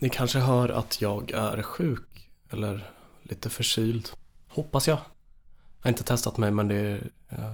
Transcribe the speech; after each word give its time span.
ni 0.00 0.08
kanske 0.08 0.38
hör 0.38 0.68
att 0.68 1.00
jag 1.00 1.30
är 1.30 1.62
sjuk 1.62 2.30
eller 2.50 2.90
lite 3.22 3.50
förkyld. 3.50 4.10
Hoppas 4.48 4.88
jag. 4.88 4.98
Jag 4.98 5.84
har 5.84 5.88
inte 5.88 6.04
testat 6.04 6.36
mig 6.36 6.50
men 6.50 6.68
det 6.68 7.00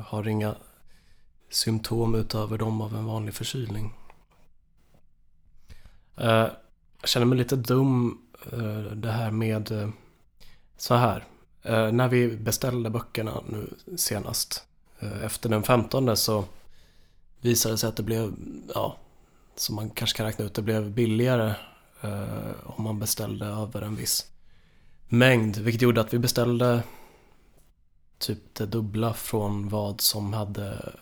har 0.06 0.28
inga 0.28 0.54
symptom 1.50 2.14
utöver 2.14 2.58
dem 2.58 2.80
av 2.80 2.96
en 2.96 3.04
vanlig 3.04 3.34
förkylning. 3.34 3.94
Eh, 6.16 6.48
jag 7.00 7.08
känner 7.08 7.26
mig 7.26 7.38
lite 7.38 7.56
dum 7.56 8.18
eh, 8.52 8.78
det 8.78 9.10
här 9.10 9.30
med 9.30 9.72
eh, 9.72 9.88
så 10.76 10.94
här. 10.94 11.24
När 11.92 12.08
vi 12.08 12.36
beställde 12.36 12.90
böckerna 12.90 13.42
nu 13.48 13.74
senast 13.96 14.64
efter 15.22 15.48
den 15.48 15.62
15 15.62 16.16
så 16.16 16.44
visade 17.40 17.74
det 17.74 17.78
sig 17.78 17.88
att 17.88 17.96
det 17.96 18.02
blev, 18.02 18.34
ja, 18.74 18.96
som 19.56 19.74
man 19.74 19.90
kanske 19.90 20.16
kan 20.16 20.26
räkna 20.26 20.44
ut, 20.44 20.54
det 20.54 20.62
blev 20.62 20.90
billigare 20.90 21.54
Eh, 22.00 22.50
om 22.64 22.84
man 22.84 22.98
beställde 22.98 23.46
över 23.46 23.82
en 23.82 23.96
viss 23.96 24.26
mängd. 25.08 25.56
Vilket 25.56 25.82
gjorde 25.82 26.00
att 26.00 26.14
vi 26.14 26.18
beställde 26.18 26.82
typ 28.18 28.54
det 28.54 28.66
dubbla 28.66 29.14
från 29.14 29.68
vad 29.68 30.00
som 30.00 30.32
hade 30.32 30.92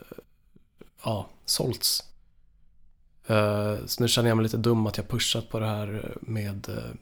ja, 1.05 1.29
sålts. 1.45 2.03
Eh, 3.27 3.77
så 3.87 4.03
nu 4.03 4.09
känner 4.09 4.29
jag 4.29 4.37
mig 4.37 4.43
lite 4.43 4.57
dum 4.57 4.87
att 4.87 4.97
jag 4.97 5.09
pushat 5.09 5.49
på 5.51 5.61
det 5.61 5.67
här 5.67 6.17
med 6.21 6.69
eh, 6.69 6.95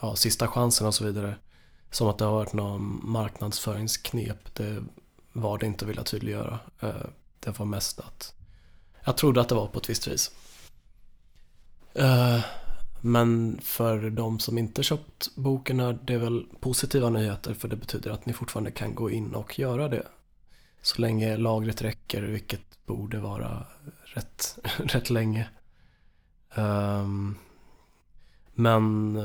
ja, 0.00 0.16
sista 0.16 0.48
chansen 0.48 0.86
och 0.86 0.94
så 0.94 1.04
vidare. 1.04 1.36
Som 1.90 2.08
att 2.08 2.18
det 2.18 2.24
har 2.24 2.32
varit 2.32 2.52
någon 2.52 3.00
marknadsföringsknep. 3.02 4.54
Det 4.54 4.84
var 5.32 5.58
det 5.58 5.66
inte 5.66 5.86
vill 5.86 5.96
jag 5.96 6.06
tydliggöra. 6.06 6.58
Det 7.40 7.58
var 7.58 7.66
mest 7.66 8.00
att 8.00 8.34
jag 9.04 9.16
trodde 9.16 9.40
att 9.40 9.48
det 9.48 9.54
var 9.54 9.66
på 9.66 9.78
ett 9.78 9.90
visst 9.90 10.08
vis. 10.08 10.30
Men 13.06 13.58
för 13.62 14.10
de 14.10 14.38
som 14.38 14.58
inte 14.58 14.82
köpt 14.82 15.36
boken 15.36 15.80
är 15.80 15.98
det 16.04 16.18
väl 16.18 16.46
positiva 16.60 17.10
nyheter 17.10 17.54
för 17.54 17.68
det 17.68 17.76
betyder 17.76 18.10
att 18.10 18.26
ni 18.26 18.32
fortfarande 18.32 18.70
kan 18.70 18.94
gå 18.94 19.10
in 19.10 19.34
och 19.34 19.58
göra 19.58 19.88
det. 19.88 20.06
Så 20.82 21.00
länge 21.00 21.36
lagret 21.36 21.82
räcker, 21.82 22.22
vilket 22.22 22.86
borde 22.86 23.18
vara 23.18 23.66
rätt, 24.04 24.58
rätt 24.78 25.10
länge. 25.10 25.48
Um, 26.56 27.38
men 28.54 29.18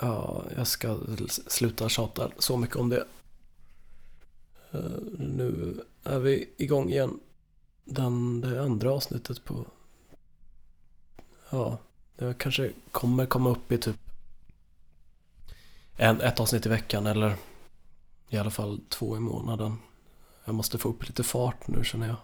ja, 0.00 0.44
jag 0.56 0.66
ska 0.66 0.98
sluta 1.46 1.88
tjata 1.88 2.30
så 2.38 2.56
mycket 2.56 2.76
om 2.76 2.88
det. 2.88 3.06
Uh, 4.74 4.98
nu 5.18 5.80
är 6.04 6.18
vi 6.18 6.50
igång 6.56 6.90
igen. 6.90 7.20
Den, 7.84 8.40
det 8.40 8.62
andra 8.62 8.92
avsnittet 8.92 9.44
på 9.44 9.66
ja, 11.50 11.78
det 12.16 12.38
kanske 12.38 12.72
kommer 12.90 13.26
komma 13.26 13.50
upp 13.50 13.72
i 13.72 13.78
typ 13.78 13.96
en, 15.96 16.20
ett 16.20 16.40
avsnitt 16.40 16.66
i 16.66 16.68
veckan 16.68 17.06
eller 17.06 17.36
i 18.28 18.38
alla 18.38 18.50
fall 18.50 18.80
två 18.88 19.16
i 19.16 19.20
månaden. 19.20 19.78
Jag 20.44 20.54
måste 20.54 20.78
få 20.78 20.88
upp 20.88 21.06
lite 21.06 21.22
fart 21.22 21.68
nu 21.68 21.84
känner 21.84 22.06
jag. 22.06 22.16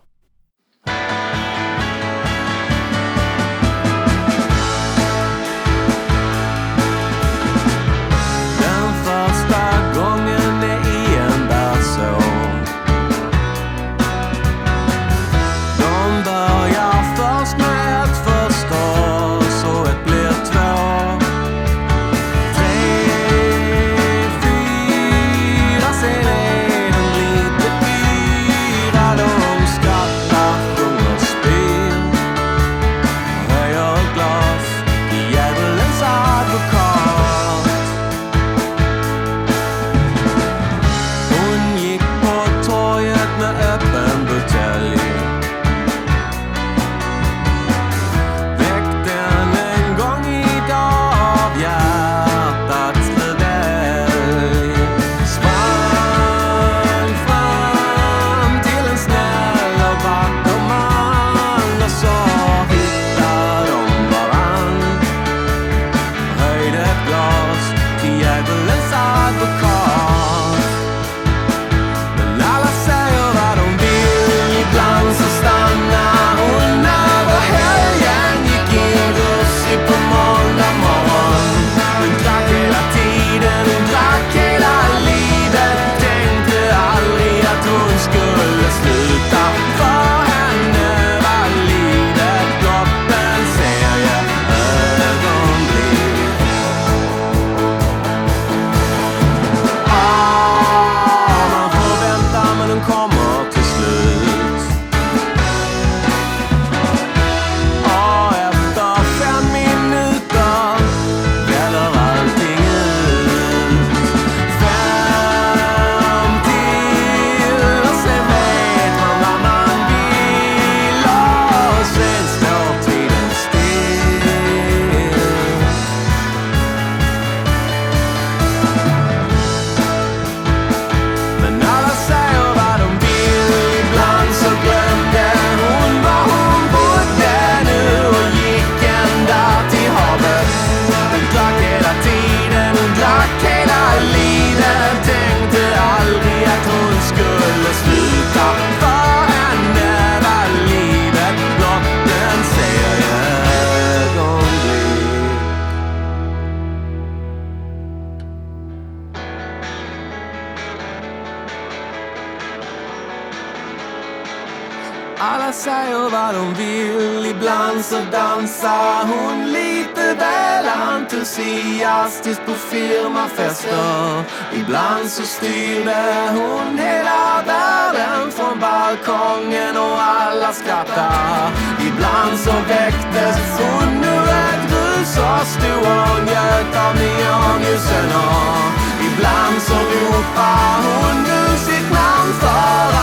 Dansar 168.40 169.06
hon 169.06 169.52
lite 169.52 170.14
väl 170.14 170.68
entusiastiskt 170.68 172.46
på 172.46 172.52
firmafester. 172.52 174.24
Ibland 174.54 175.08
så 175.10 175.22
styrde 175.22 176.30
hon 176.30 176.78
hela 176.78 177.42
världen 177.46 178.30
från 178.30 178.60
balkongen 178.60 179.76
och 179.76 180.02
alla 180.02 180.52
skrattar. 180.52 181.50
Ibland 181.88 182.38
så 182.38 182.52
väcktes 182.52 183.38
hon 183.58 184.04
ur 184.04 184.28
ett 184.28 184.72
rus 184.72 185.16
och 185.18 185.46
stod 185.46 185.86
och 185.98 186.24
njöt 186.24 186.72
av 186.86 186.94
neonljusen 186.94 188.10
och 188.14 188.70
ibland 189.06 189.62
så 189.62 189.74
ropar 189.74 190.76
hon 190.86 191.22
nu 191.22 191.58
sitt 191.58 191.90
namn 191.92 192.32
för 192.40 192.99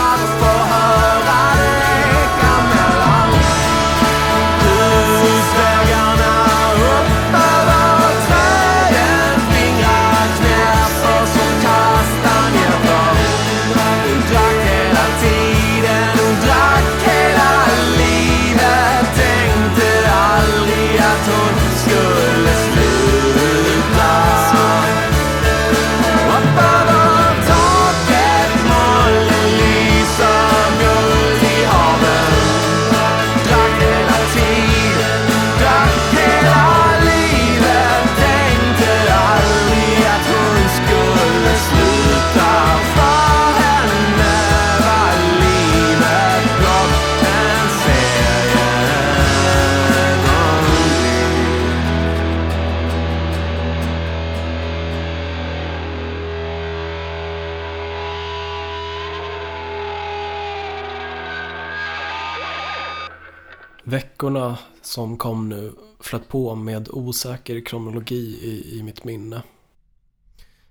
som 64.97 65.17
kom 65.17 65.49
nu 65.49 65.73
flöt 65.99 66.27
på 66.27 66.55
med 66.55 66.89
osäker 66.89 67.65
kronologi 67.65 68.39
i, 68.41 68.77
i 68.79 68.83
mitt 68.83 69.03
minne. 69.03 69.43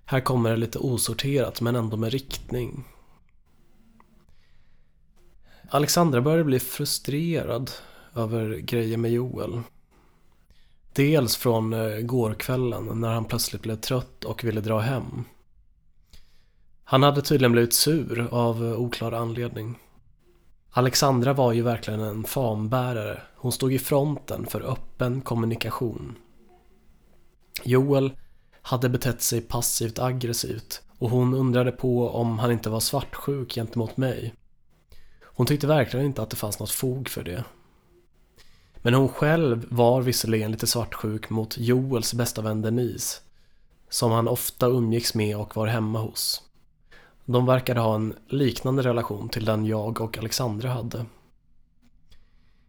Här 0.05 0.19
kommer 0.19 0.49
det 0.49 0.57
lite 0.57 0.79
osorterat 0.79 1.61
men 1.61 1.75
ändå 1.75 1.97
med 1.97 2.11
riktning. 2.11 2.83
Alexandra 5.69 6.21
började 6.21 6.43
bli 6.43 6.59
frustrerad 6.59 7.71
över 8.15 8.57
grejer 8.57 8.97
med 8.97 9.11
Joel. 9.11 9.61
Dels 10.93 11.35
från 11.35 11.73
eh, 11.73 11.99
gårkvällen 11.99 13.01
när 13.01 13.13
han 13.13 13.25
plötsligt 13.25 13.61
blev 13.61 13.75
trött 13.75 14.23
och 14.23 14.43
ville 14.43 14.61
dra 14.61 14.79
hem. 14.79 15.23
Han 16.83 17.03
hade 17.03 17.21
tydligen 17.21 17.51
blivit 17.51 17.73
sur 17.73 18.27
av 18.31 18.65
eh, 18.65 18.79
oklar 18.79 19.11
anledning. 19.11 19.79
Alexandra 20.77 21.33
var 21.33 21.53
ju 21.53 21.61
verkligen 21.61 21.99
en 21.99 22.23
fanbärare. 22.23 23.21
Hon 23.35 23.51
stod 23.51 23.73
i 23.73 23.79
fronten 23.79 24.45
för 24.45 24.71
öppen 24.71 25.21
kommunikation. 25.21 26.15
Joel 27.63 28.11
hade 28.61 28.89
betett 28.89 29.21
sig 29.21 29.41
passivt 29.41 29.99
aggressivt 29.99 30.81
och 30.97 31.09
hon 31.09 31.33
undrade 31.33 31.71
på 31.71 32.09
om 32.09 32.39
han 32.39 32.51
inte 32.51 32.69
var 32.69 32.79
svartsjuk 32.79 33.53
gentemot 33.53 33.97
mig. 33.97 34.33
Hon 35.23 35.45
tyckte 35.45 35.67
verkligen 35.67 36.05
inte 36.05 36.21
att 36.21 36.29
det 36.29 36.35
fanns 36.35 36.59
något 36.59 36.71
fog 36.71 37.09
för 37.09 37.23
det. 37.23 37.43
Men 38.75 38.93
hon 38.93 39.09
själv 39.09 39.65
var 39.69 40.01
visserligen 40.01 40.51
lite 40.51 40.67
svartsjuk 40.67 41.29
mot 41.29 41.57
Joels 41.57 42.13
bästa 42.13 42.41
vän 42.41 42.61
Denise, 42.61 43.21
som 43.89 44.11
han 44.11 44.27
ofta 44.27 44.67
umgicks 44.67 45.13
med 45.13 45.37
och 45.37 45.55
var 45.55 45.67
hemma 45.67 45.99
hos. 45.99 46.46
De 47.29 47.45
verkade 47.45 47.79
ha 47.79 47.95
en 47.95 48.13
liknande 48.27 48.83
relation 48.83 49.29
till 49.29 49.45
den 49.45 49.65
jag 49.65 50.01
och 50.01 50.17
Alexandra 50.17 50.69
hade. 50.69 51.05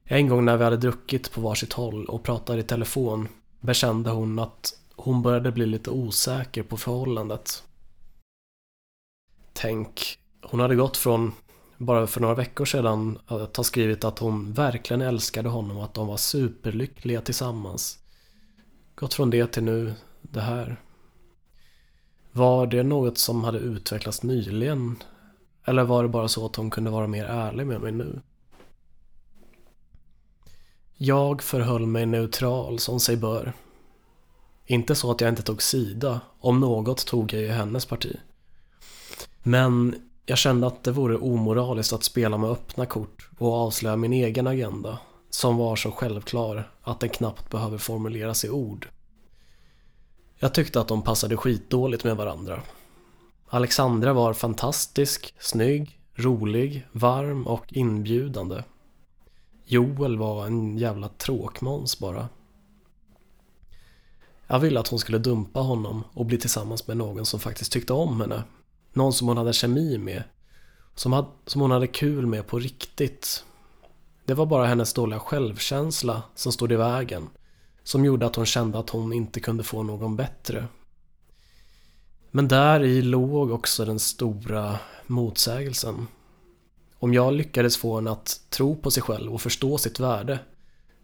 En 0.05 0.29
gång 0.29 0.45
när 0.45 0.57
vi 0.57 0.65
hade 0.65 0.77
druckit 0.77 1.33
på 1.33 1.41
varsitt 1.41 1.73
håll 1.73 2.05
och 2.05 2.23
pratade 2.23 2.61
i 2.61 2.63
telefon 2.63 3.29
bekände 3.61 4.11
hon 4.11 4.39
att 4.39 4.75
hon 4.97 5.23
började 5.23 5.53
bli 5.53 5.67
lite 5.67 5.91
osäker 5.91 6.63
på 6.63 6.77
förhållandet. 6.77 7.63
Tänk, 9.53 10.19
hon 10.43 10.61
hade 10.61 10.77
gått 10.77 10.97
från 10.97 11.33
bara 11.77 12.07
för 12.07 12.21
några 12.21 12.35
veckor 12.35 12.65
sedan 12.65 13.19
att 13.27 13.57
ha 13.57 13.65
skrivit 13.65 14.05
att 14.05 14.19
hon 14.19 14.53
verkligen 14.53 15.01
älskade 15.01 15.49
honom 15.49 15.77
och 15.77 15.85
att 15.85 15.95
de 15.95 16.07
var 16.07 16.17
superlyckliga 16.17 17.21
tillsammans. 17.21 17.99
Gått 18.95 19.15
från 19.15 19.31
det 19.31 19.47
till 19.47 19.65
nu 19.65 19.95
det 20.23 20.41
här. 20.41 20.81
Var 22.39 22.67
det 22.67 22.83
något 22.83 23.19
som 23.19 23.45
hade 23.45 23.59
utvecklats 23.59 24.23
nyligen? 24.23 24.97
Eller 25.65 25.85
var 25.85 26.03
det 26.03 26.09
bara 26.09 26.29
så 26.29 26.47
att 26.47 26.57
hon 26.57 26.71
kunde 26.71 26.91
vara 26.91 27.07
mer 27.07 27.25
ärlig 27.25 27.67
med 27.67 27.81
mig 27.81 27.93
nu? 27.93 28.21
Jag 30.97 31.43
förhöll 31.43 31.87
mig 31.87 32.07
neutral 32.07 32.79
som 32.79 33.01
sig 33.01 33.17
bör. 33.17 33.53
Inte 34.67 34.95
så 34.95 35.11
att 35.11 35.21
jag 35.21 35.29
inte 35.29 35.43
tog 35.43 35.63
sida, 35.63 36.21
om 36.41 36.61
något 36.61 37.07
tog 37.07 37.33
jag 37.33 37.43
i 37.43 37.49
hennes 37.49 37.87
parti. 37.87 38.17
Men 39.43 39.95
jag 40.27 40.39
kände 40.39 40.67
att 40.67 40.85
det 40.85 40.93
vore 40.93 41.17
omoraliskt 41.17 41.93
att 41.93 42.05
spela 42.05 42.39
med 42.39 42.51
öppna 42.51 42.87
kort 42.87 43.29
och 43.39 43.53
avslöja 43.55 43.97
min 43.97 44.13
egen 44.13 44.47
agenda, 44.47 44.99
som 45.31 45.57
var 45.57 45.77
så 45.77 45.91
självklar 45.91 46.71
att 46.83 47.01
den 47.01 47.11
knappt 47.11 47.51
behöver 47.51 47.79
formuleras 47.79 48.45
i 48.45 48.51
ord. 48.51 48.89
Jag 50.41 50.55
tyckte 50.55 50.81
att 50.81 50.89
de 50.89 51.03
passade 51.03 51.37
skitdåligt 51.37 52.05
med 52.05 52.17
varandra. 52.17 52.63
Alexandra 53.49 54.13
var 54.13 54.33
fantastisk, 54.35 55.35
snygg, 55.39 56.01
rolig, 56.15 56.87
varm 56.93 57.47
och 57.47 57.65
inbjudande. 57.69 58.63
Joel 59.65 60.19
var 60.19 60.47
en 60.47 60.79
jävla 60.79 61.09
tråkmåns 61.09 61.99
bara. 61.99 62.29
Jag 64.47 64.59
ville 64.59 64.81
att 64.81 64.89
hon 64.89 64.99
skulle 64.99 65.19
dumpa 65.19 65.61
honom 65.61 66.05
och 66.13 66.27
bli 66.27 66.39
tillsammans 66.39 66.87
med 66.87 66.97
någon 66.97 67.27
som 67.27 67.41
faktiskt 67.41 67.73
tyckte 67.73 67.93
om 67.93 68.21
henne. 68.21 68.43
Någon 68.93 69.13
som 69.13 69.29
hon 69.29 69.37
hade 69.37 69.53
kemi 69.53 69.99
med. 69.99 70.23
Som, 70.95 71.13
had, 71.13 71.27
som 71.47 71.61
hon 71.61 71.71
hade 71.71 71.87
kul 71.87 72.27
med 72.27 72.47
på 72.47 72.59
riktigt. 72.59 73.45
Det 74.25 74.35
var 74.35 74.47
bara 74.47 74.67
hennes 74.67 74.93
dåliga 74.93 75.21
självkänsla 75.21 76.23
som 76.35 76.53
stod 76.53 76.73
i 76.73 76.77
vägen 76.77 77.29
som 77.89 78.05
gjorde 78.05 78.27
att 78.27 78.37
hon 78.37 78.47
kände 78.47 78.79
att 78.79 78.91
hon 78.91 79.13
inte 79.13 79.41
kunde 79.41 79.65
få 79.65 79.83
någon 79.83 80.17
bättre. 80.17 80.67
Men 82.31 82.49
där 82.49 82.83
i 82.85 83.03
låg 83.03 83.51
också 83.51 83.85
den 83.85 83.99
stora 83.99 84.79
motsägelsen. 85.07 86.07
Om 86.99 87.15
jag 87.15 87.33
lyckades 87.33 87.77
få 87.77 87.97
henne 87.97 88.11
att 88.11 88.41
tro 88.51 88.77
på 88.77 88.91
sig 88.91 89.03
själv 89.03 89.35
och 89.35 89.43
förstå 89.43 89.79
sitt 89.79 90.01
värde 90.01 90.39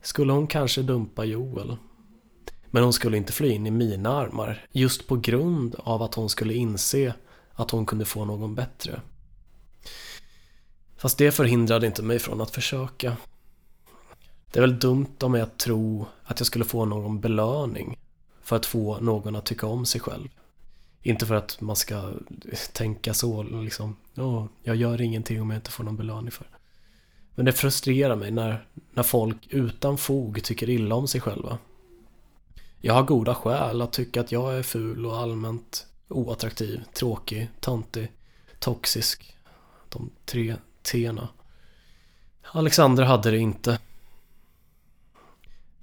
skulle 0.02 0.32
hon 0.32 0.46
kanske 0.46 0.82
dumpa 0.82 1.24
Joel. 1.24 1.76
Men 2.70 2.82
hon 2.82 2.92
skulle 2.92 3.16
inte 3.16 3.32
fly 3.32 3.50
in 3.50 3.66
i 3.66 3.70
mina 3.70 4.16
armar 4.16 4.66
just 4.72 5.08
på 5.08 5.16
grund 5.16 5.74
av 5.78 6.02
att 6.02 6.14
hon 6.14 6.28
skulle 6.28 6.54
inse 6.54 7.14
att 7.52 7.70
hon 7.70 7.86
kunde 7.86 8.04
få 8.04 8.24
någon 8.24 8.54
bättre. 8.54 9.00
Fast 10.96 11.18
det 11.18 11.32
förhindrade 11.32 11.86
inte 11.86 12.02
mig 12.02 12.18
från 12.18 12.40
att 12.40 12.50
försöka. 12.50 13.16
Det 14.54 14.60
är 14.60 14.60
väl 14.60 14.78
dumt 14.78 15.16
av 15.20 15.30
mig 15.30 15.40
att 15.40 15.58
tro 15.58 16.06
att 16.24 16.40
jag 16.40 16.46
skulle 16.46 16.64
få 16.64 16.84
någon 16.84 17.20
belöning 17.20 17.98
för 18.42 18.56
att 18.56 18.66
få 18.66 19.00
någon 19.00 19.36
att 19.36 19.44
tycka 19.46 19.66
om 19.66 19.86
sig 19.86 20.00
själv. 20.00 20.28
Inte 21.02 21.26
för 21.26 21.34
att 21.34 21.60
man 21.60 21.76
ska 21.76 22.12
tänka 22.72 23.14
så 23.14 23.42
liksom, 23.42 23.96
oh, 24.16 24.46
jag 24.62 24.76
gör 24.76 25.00
ingenting 25.00 25.42
om 25.42 25.50
jag 25.50 25.58
inte 25.58 25.70
får 25.70 25.84
någon 25.84 25.96
belöning 25.96 26.30
för 26.30 26.46
Men 27.34 27.44
det 27.44 27.52
frustrerar 27.52 28.16
mig 28.16 28.30
när, 28.30 28.66
när 28.92 29.02
folk 29.02 29.46
utan 29.50 29.98
fog 29.98 30.42
tycker 30.44 30.70
illa 30.70 30.94
om 30.94 31.08
sig 31.08 31.20
själva. 31.20 31.58
Jag 32.80 32.94
har 32.94 33.02
goda 33.02 33.34
skäl 33.34 33.82
att 33.82 33.92
tycka 33.92 34.20
att 34.20 34.32
jag 34.32 34.58
är 34.58 34.62
ful 34.62 35.06
och 35.06 35.16
allmänt 35.16 35.86
oattraktiv, 36.08 36.82
tråkig, 36.92 37.48
töntig, 37.60 38.12
toxisk. 38.58 39.36
De 39.88 40.10
tre 40.24 40.56
T'na. 40.82 41.28
Alexander 42.42 43.04
hade 43.04 43.30
det 43.30 43.38
inte. 43.38 43.78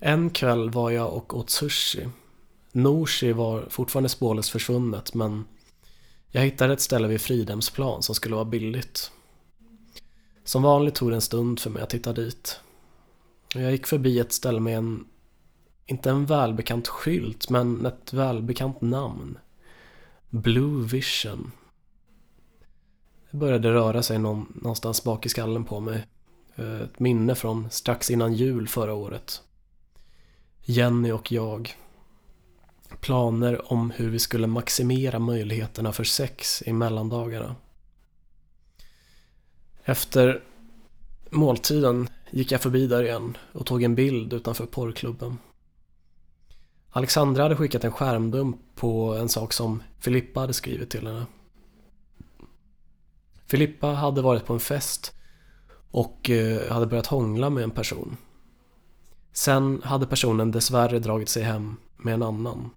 En 0.03 0.29
kväll 0.29 0.69
var 0.69 0.91
jag 0.91 1.13
och 1.13 1.37
åt 1.37 1.49
sushi. 1.49 2.07
Norsi 2.71 3.33
var 3.33 3.65
fortfarande 3.69 4.09
spårlöst 4.09 4.49
försvunnet 4.49 5.13
men 5.13 5.45
jag 6.29 6.41
hittade 6.41 6.73
ett 6.73 6.81
ställe 6.81 7.07
vid 7.07 7.21
Fridhemsplan 7.21 8.03
som 8.03 8.15
skulle 8.15 8.35
vara 8.35 8.45
billigt. 8.45 9.11
Som 10.43 10.63
vanligt 10.63 10.95
tog 10.95 11.09
det 11.09 11.15
en 11.15 11.21
stund 11.21 11.59
för 11.59 11.69
mig 11.69 11.83
att 11.83 11.93
hitta 11.93 12.13
dit. 12.13 12.59
Jag 13.55 13.71
gick 13.71 13.87
förbi 13.87 14.19
ett 14.19 14.31
ställe 14.31 14.59
med 14.59 14.77
en, 14.77 15.05
inte 15.85 16.09
en 16.09 16.25
välbekant 16.25 16.87
skylt, 16.87 17.49
men 17.49 17.85
ett 17.85 18.13
välbekant 18.13 18.81
namn. 18.81 19.37
Blue 20.29 20.87
Vision. 20.87 21.51
Det 23.31 23.37
började 23.37 23.73
röra 23.73 24.03
sig 24.03 24.19
någon, 24.19 24.59
någonstans 24.61 25.03
bak 25.03 25.25
i 25.25 25.29
skallen 25.29 25.65
på 25.65 25.79
mig. 25.79 26.07
Eh, 26.55 26.81
ett 26.81 26.99
minne 26.99 27.35
från 27.35 27.69
strax 27.69 28.11
innan 28.11 28.33
jul 28.33 28.67
förra 28.67 28.93
året. 28.93 29.41
Jenny 30.63 31.11
och 31.11 31.31
jag. 31.31 31.75
Planer 32.99 33.73
om 33.73 33.91
hur 33.91 34.09
vi 34.09 34.19
skulle 34.19 34.47
maximera 34.47 35.19
möjligheterna 35.19 35.91
för 35.91 36.03
sex 36.03 36.63
i 36.65 36.73
mellandagarna. 36.73 37.55
Efter 39.83 40.43
måltiden 41.29 42.09
gick 42.31 42.51
jag 42.51 42.61
förbi 42.61 42.87
där 42.87 43.03
igen 43.03 43.37
och 43.51 43.65
tog 43.65 43.83
en 43.83 43.95
bild 43.95 44.33
utanför 44.33 44.65
porrklubben. 44.65 45.37
Alexandra 46.89 47.43
hade 47.43 47.55
skickat 47.55 47.83
en 47.83 47.91
skärmdump 47.91 48.57
på 48.75 49.15
en 49.15 49.29
sak 49.29 49.53
som 49.53 49.83
Filippa 49.99 50.39
hade 50.39 50.53
skrivit 50.53 50.89
till 50.89 51.07
henne. 51.07 51.25
Filippa 53.45 53.87
hade 53.87 54.21
varit 54.21 54.45
på 54.45 54.53
en 54.53 54.59
fest 54.59 55.13
och 55.91 56.29
eh, 56.29 56.71
hade 56.71 56.85
börjat 56.85 57.07
hångla 57.07 57.49
med 57.49 57.63
en 57.63 57.71
person. 57.71 58.17
Sen 59.33 59.81
hade 59.83 60.07
personen 60.07 60.51
dessvärre 60.51 60.99
dragit 60.99 61.29
sig 61.29 61.43
hem 61.43 61.77
med 61.97 62.13
en 62.13 62.23
annan. 62.23 62.69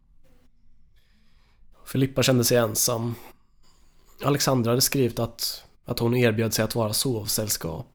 Filippa 1.85 2.23
kände 2.23 2.45
sig 2.45 2.57
ensam. 2.57 3.15
Alexandra 4.25 4.71
hade 4.71 4.81
skrivit 4.81 5.19
att, 5.19 5.65
att 5.85 5.99
hon 5.99 6.17
erbjöd 6.17 6.55
sig 6.55 6.65
att 6.65 6.75
vara 6.75 6.93
sovsällskap. 6.93 7.87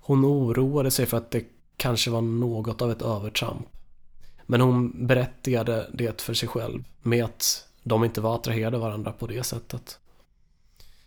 Hon 0.00 0.24
oroade 0.24 0.90
sig 0.90 1.06
för 1.06 1.16
att 1.16 1.30
det 1.30 1.44
kanske 1.76 2.10
var 2.10 2.20
något 2.20 2.82
av 2.82 2.90
ett 2.90 3.02
övertramp. 3.02 3.66
Men 4.46 4.60
hon 4.60 5.06
berättigade 5.06 5.90
det 5.94 6.22
för 6.22 6.34
sig 6.34 6.48
själv 6.48 6.84
med 7.02 7.24
att 7.24 7.68
de 7.82 8.04
inte 8.04 8.20
var 8.20 8.34
attraherade 8.34 8.76
av 8.76 8.82
varandra 8.82 9.12
på 9.12 9.26
det 9.26 9.42
sättet. 9.42 9.98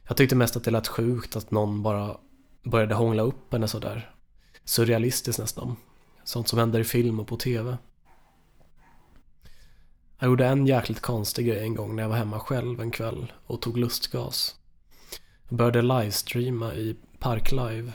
Jag 0.08 0.18
tyckte 0.18 0.36
mest 0.36 0.56
att 0.56 0.64
det 0.64 0.72
lät 0.72 0.88
sjukt 0.88 1.36
att 1.36 1.52
någon 1.52 1.84
bara 1.84 2.18
började 2.64 2.96
hångla 2.96 3.24
upp 3.24 3.54
henne 3.54 3.68
sådär. 3.68 4.14
Surrealistiskt 4.66 5.40
nästan. 5.40 5.76
Sånt 6.30 6.48
som 6.48 6.60
händer 6.60 6.80
i 6.80 6.84
film 6.84 7.20
och 7.20 7.28
på 7.28 7.38
TV. 7.38 7.78
Jag 10.20 10.28
gjorde 10.28 10.48
en 10.48 10.68
jäkligt 10.68 11.00
konstig 11.00 11.48
grej 11.48 11.60
en 11.60 11.76
gång 11.76 11.96
när 11.96 12.04
jag 12.04 12.10
var 12.10 12.18
hemma 12.18 12.40
själv 12.40 12.82
en 12.82 12.92
kväll 12.92 13.34
och 13.46 13.62
tog 13.62 13.78
lustgas. 13.78 14.56
Jag 15.48 15.58
började 15.58 15.82
livestreama 15.82 16.74
i 16.74 16.96
Parklive. 17.20 17.92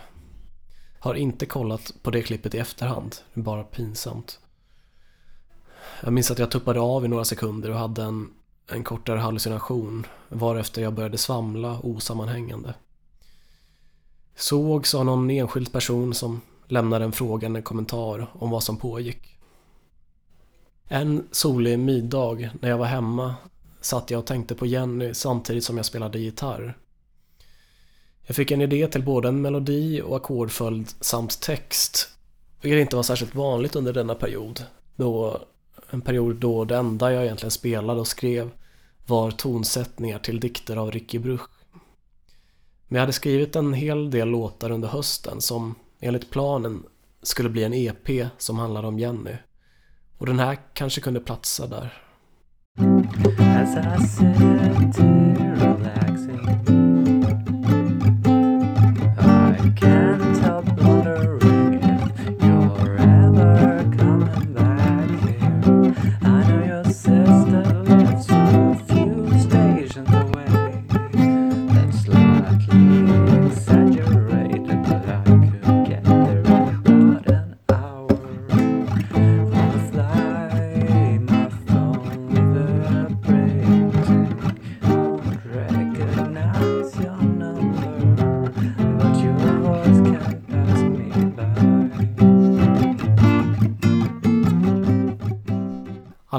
Har 0.98 1.14
inte 1.14 1.46
kollat 1.46 1.94
på 2.02 2.10
det 2.10 2.22
klippet 2.22 2.54
i 2.54 2.58
efterhand, 2.58 3.16
det 3.34 3.40
är 3.40 3.44
bara 3.44 3.64
pinsamt. 3.64 4.40
Jag 6.02 6.12
minns 6.12 6.30
att 6.30 6.38
jag 6.38 6.50
tuppade 6.50 6.80
av 6.80 7.04
i 7.04 7.08
några 7.08 7.24
sekunder 7.24 7.70
och 7.70 7.78
hade 7.78 8.02
en, 8.02 8.30
en 8.70 8.84
kortare 8.84 9.18
hallucination 9.18 10.06
varefter 10.28 10.82
jag 10.82 10.94
började 10.94 11.18
svamla 11.18 11.80
osammanhängande. 11.80 12.74
Sågs 14.36 14.94
av 14.94 15.04
någon 15.04 15.30
enskild 15.30 15.72
person 15.72 16.14
som 16.14 16.40
lämnade 16.66 17.04
en 17.04 17.12
frågande 17.12 17.62
kommentar 17.62 18.26
om 18.32 18.50
vad 18.50 18.62
som 18.62 18.76
pågick. 18.76 19.38
En 20.88 21.28
solig 21.30 21.78
middag 21.78 22.50
när 22.60 22.68
jag 22.68 22.78
var 22.78 22.86
hemma 22.86 23.34
satt 23.80 24.10
jag 24.10 24.18
och 24.18 24.26
tänkte 24.26 24.54
på 24.54 24.66
Jenny 24.66 25.14
samtidigt 25.14 25.64
som 25.64 25.76
jag 25.76 25.86
spelade 25.86 26.18
gitarr. 26.18 26.78
Jag 28.26 28.36
fick 28.36 28.50
en 28.50 28.60
idé 28.60 28.86
till 28.86 29.04
både 29.04 29.28
en 29.28 29.42
melodi 29.42 30.02
och 30.02 30.16
ackordföljd 30.16 30.88
samt 31.00 31.40
text, 31.40 32.08
vilket 32.60 32.80
inte 32.80 32.96
var 32.96 33.02
särskilt 33.02 33.34
vanligt 33.34 33.76
under 33.76 33.92
denna 33.92 34.14
period. 34.14 34.64
Då, 34.96 35.40
en 35.90 36.00
period 36.00 36.36
då 36.36 36.64
det 36.64 36.76
enda 36.76 37.12
jag 37.12 37.24
egentligen 37.24 37.50
spelade 37.50 38.00
och 38.00 38.08
skrev 38.08 38.50
var 39.06 39.30
tonsättningar 39.30 40.18
till 40.18 40.40
dikter 40.40 40.76
av 40.76 40.90
Ricky 40.90 41.18
Bruch. 41.18 41.50
Men 42.88 42.96
jag 42.96 43.00
hade 43.00 43.12
skrivit 43.12 43.56
en 43.56 43.72
hel 43.74 44.10
del 44.10 44.28
låtar 44.28 44.70
under 44.70 44.88
hösten 44.88 45.40
som 45.40 45.74
enligt 46.04 46.30
planen 46.30 46.82
skulle 47.22 47.48
bli 47.48 47.64
en 47.64 47.74
EP 47.74 48.28
som 48.38 48.58
handlade 48.58 48.88
om 48.88 48.98
Jenny. 48.98 49.36
Och 50.18 50.26
den 50.26 50.38
här 50.38 50.58
kanske 50.74 51.00
kunde 51.00 51.20
platsa 51.20 51.66
där. 51.66 51.92
As 53.38 53.76
I 53.76 54.06
sit 54.06 54.98
relaxing 55.60 56.40
I 59.18 59.80
can't 59.80 60.13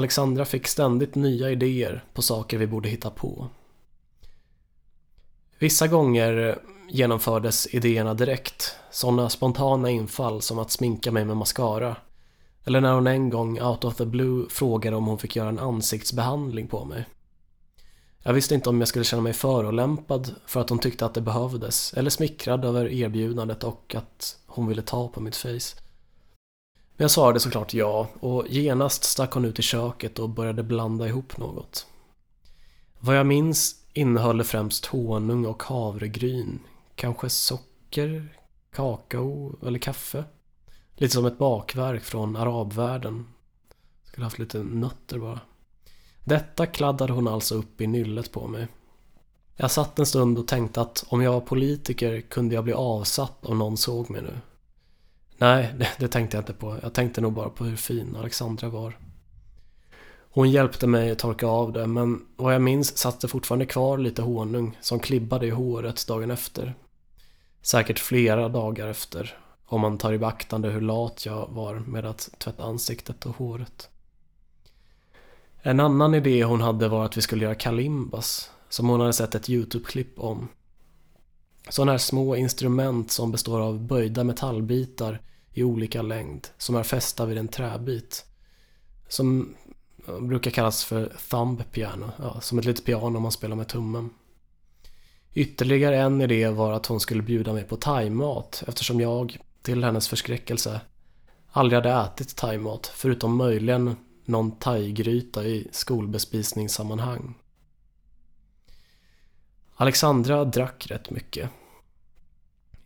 Alexandra 0.06 0.44
fick 0.44 0.66
ständigt 0.66 1.14
nya 1.14 1.50
idéer 1.50 2.04
på 2.14 2.22
saker 2.22 2.58
vi 2.58 2.66
borde 2.66 2.88
hitta 2.88 3.10
på. 3.10 3.48
Vissa 5.58 5.86
gånger 5.86 6.58
genomfördes 6.88 7.74
idéerna 7.74 8.14
direkt, 8.14 8.76
sådana 8.90 9.28
spontana 9.28 9.90
infall 9.90 10.42
som 10.42 10.58
att 10.58 10.70
sminka 10.70 11.12
mig 11.12 11.24
med 11.24 11.36
mascara. 11.36 11.96
Eller 12.64 12.80
när 12.80 12.92
hon 12.94 13.06
en 13.06 13.30
gång 13.30 13.60
out 13.60 13.84
of 13.84 13.96
the 13.96 14.06
blue 14.06 14.46
frågade 14.50 14.96
om 14.96 15.06
hon 15.06 15.18
fick 15.18 15.36
göra 15.36 15.48
en 15.48 15.58
ansiktsbehandling 15.58 16.66
på 16.66 16.84
mig. 16.84 17.04
Jag 18.22 18.32
visste 18.32 18.54
inte 18.54 18.68
om 18.68 18.78
jag 18.78 18.88
skulle 18.88 19.04
känna 19.04 19.22
mig 19.22 19.32
förolämpad 19.32 20.34
för 20.46 20.60
att 20.60 20.70
hon 20.70 20.78
tyckte 20.78 21.06
att 21.06 21.14
det 21.14 21.20
behövdes 21.20 21.92
eller 21.94 22.10
smickrad 22.10 22.64
över 22.64 22.92
erbjudandet 22.92 23.64
och 23.64 23.94
att 23.94 24.38
hon 24.46 24.68
ville 24.68 24.82
ta 24.82 25.08
på 25.08 25.20
mitt 25.20 25.36
face. 25.36 25.85
Men 26.96 27.04
jag 27.04 27.10
svarade 27.10 27.40
såklart 27.40 27.74
ja 27.74 28.08
och 28.20 28.44
genast 28.48 29.04
stack 29.04 29.32
hon 29.32 29.44
ut 29.44 29.58
i 29.58 29.62
köket 29.62 30.18
och 30.18 30.28
började 30.28 30.62
blanda 30.62 31.08
ihop 31.08 31.36
något. 31.36 31.86
Vad 32.98 33.16
jag 33.16 33.26
minns 33.26 33.76
innehöll 33.92 34.38
det 34.38 34.44
främst 34.44 34.86
honung 34.86 35.46
och 35.46 35.62
havregryn. 35.62 36.58
Kanske 36.94 37.30
socker, 37.30 38.38
kakao 38.72 39.66
eller 39.66 39.78
kaffe. 39.78 40.24
Lite 40.94 41.14
som 41.14 41.26
ett 41.26 41.38
bakverk 41.38 42.02
från 42.02 42.36
arabvärlden. 42.36 43.26
Skulle 44.04 44.26
haft 44.26 44.38
lite 44.38 44.58
nötter 44.58 45.18
bara. 45.18 45.40
Detta 46.24 46.66
kladdade 46.66 47.12
hon 47.12 47.28
alltså 47.28 47.54
upp 47.54 47.80
i 47.80 47.86
nyllet 47.86 48.32
på 48.32 48.46
mig. 48.48 48.68
Jag 49.56 49.70
satt 49.70 49.98
en 49.98 50.06
stund 50.06 50.38
och 50.38 50.48
tänkte 50.48 50.80
att 50.80 51.04
om 51.08 51.22
jag 51.22 51.32
var 51.32 51.40
politiker 51.40 52.20
kunde 52.20 52.54
jag 52.54 52.64
bli 52.64 52.72
avsatt 52.72 53.46
om 53.46 53.58
någon 53.58 53.76
såg 53.76 54.10
mig 54.10 54.22
nu. 54.22 54.38
Nej, 55.38 55.74
det, 55.78 55.88
det 55.98 56.08
tänkte 56.08 56.36
jag 56.36 56.42
inte 56.42 56.52
på. 56.52 56.78
Jag 56.82 56.94
tänkte 56.94 57.20
nog 57.20 57.32
bara 57.32 57.48
på 57.48 57.64
hur 57.64 57.76
fin 57.76 58.16
Alexandra 58.16 58.68
var. 58.68 58.98
Hon 60.30 60.50
hjälpte 60.50 60.86
mig 60.86 61.10
att 61.10 61.18
torka 61.18 61.46
av 61.46 61.72
det, 61.72 61.86
men 61.86 62.26
vad 62.36 62.54
jag 62.54 62.62
minns 62.62 62.98
satt 62.98 63.20
det 63.20 63.28
fortfarande 63.28 63.66
kvar 63.66 63.98
lite 63.98 64.22
honung 64.22 64.78
som 64.80 65.00
klibbade 65.00 65.46
i 65.46 65.50
håret 65.50 66.06
dagen 66.06 66.30
efter. 66.30 66.74
Säkert 67.62 67.98
flera 67.98 68.48
dagar 68.48 68.88
efter, 68.88 69.38
om 69.66 69.80
man 69.80 69.98
tar 69.98 70.12
i 70.12 70.18
beaktande 70.18 70.68
hur 70.68 70.80
lat 70.80 71.26
jag 71.26 71.48
var 71.50 71.74
med 71.74 72.04
att 72.04 72.30
tvätta 72.38 72.64
ansiktet 72.64 73.26
och 73.26 73.36
håret. 73.36 73.90
En 75.62 75.80
annan 75.80 76.14
idé 76.14 76.44
hon 76.44 76.60
hade 76.60 76.88
var 76.88 77.04
att 77.04 77.16
vi 77.16 77.22
skulle 77.22 77.44
göra 77.44 77.54
kalimbas, 77.54 78.50
som 78.68 78.88
hon 78.88 79.00
hade 79.00 79.12
sett 79.12 79.34
ett 79.34 79.48
YouTube-klipp 79.48 80.18
om. 80.18 80.48
Sådana 81.68 81.92
här 81.92 81.98
små 81.98 82.36
instrument 82.36 83.10
som 83.10 83.32
består 83.32 83.60
av 83.60 83.80
böjda 83.80 84.24
metallbitar 84.24 85.20
i 85.52 85.62
olika 85.62 86.02
längd, 86.02 86.48
som 86.58 86.76
är 86.76 86.82
fästa 86.82 87.26
vid 87.26 87.38
en 87.38 87.48
träbit. 87.48 88.24
Som 89.08 89.54
brukar 90.20 90.50
kallas 90.50 90.84
för 90.84 91.12
thumb 91.30 91.62
piano, 91.72 92.10
ja, 92.18 92.40
som 92.40 92.58
ett 92.58 92.64
litet 92.64 92.84
piano 92.84 93.20
man 93.20 93.32
spelar 93.32 93.56
med 93.56 93.68
tummen. 93.68 94.10
Ytterligare 95.34 95.96
en 95.96 96.20
idé 96.20 96.48
var 96.48 96.72
att 96.72 96.86
hon 96.86 97.00
skulle 97.00 97.22
bjuda 97.22 97.52
mig 97.52 97.64
på 97.64 97.76
thaimat 97.76 98.64
eftersom 98.66 99.00
jag, 99.00 99.38
till 99.62 99.84
hennes 99.84 100.08
förskräckelse, 100.08 100.80
aldrig 101.50 101.76
hade 101.76 102.06
ätit 102.06 102.36
thaimat 102.36 102.86
förutom 102.94 103.36
möjligen 103.36 103.96
någon 104.24 104.50
thaigryta 104.50 105.44
i 105.44 105.68
skolbespisningssammanhang. 105.72 107.34
Alexandra 109.78 110.44
drack 110.44 110.86
rätt 110.90 111.10
mycket. 111.10 111.50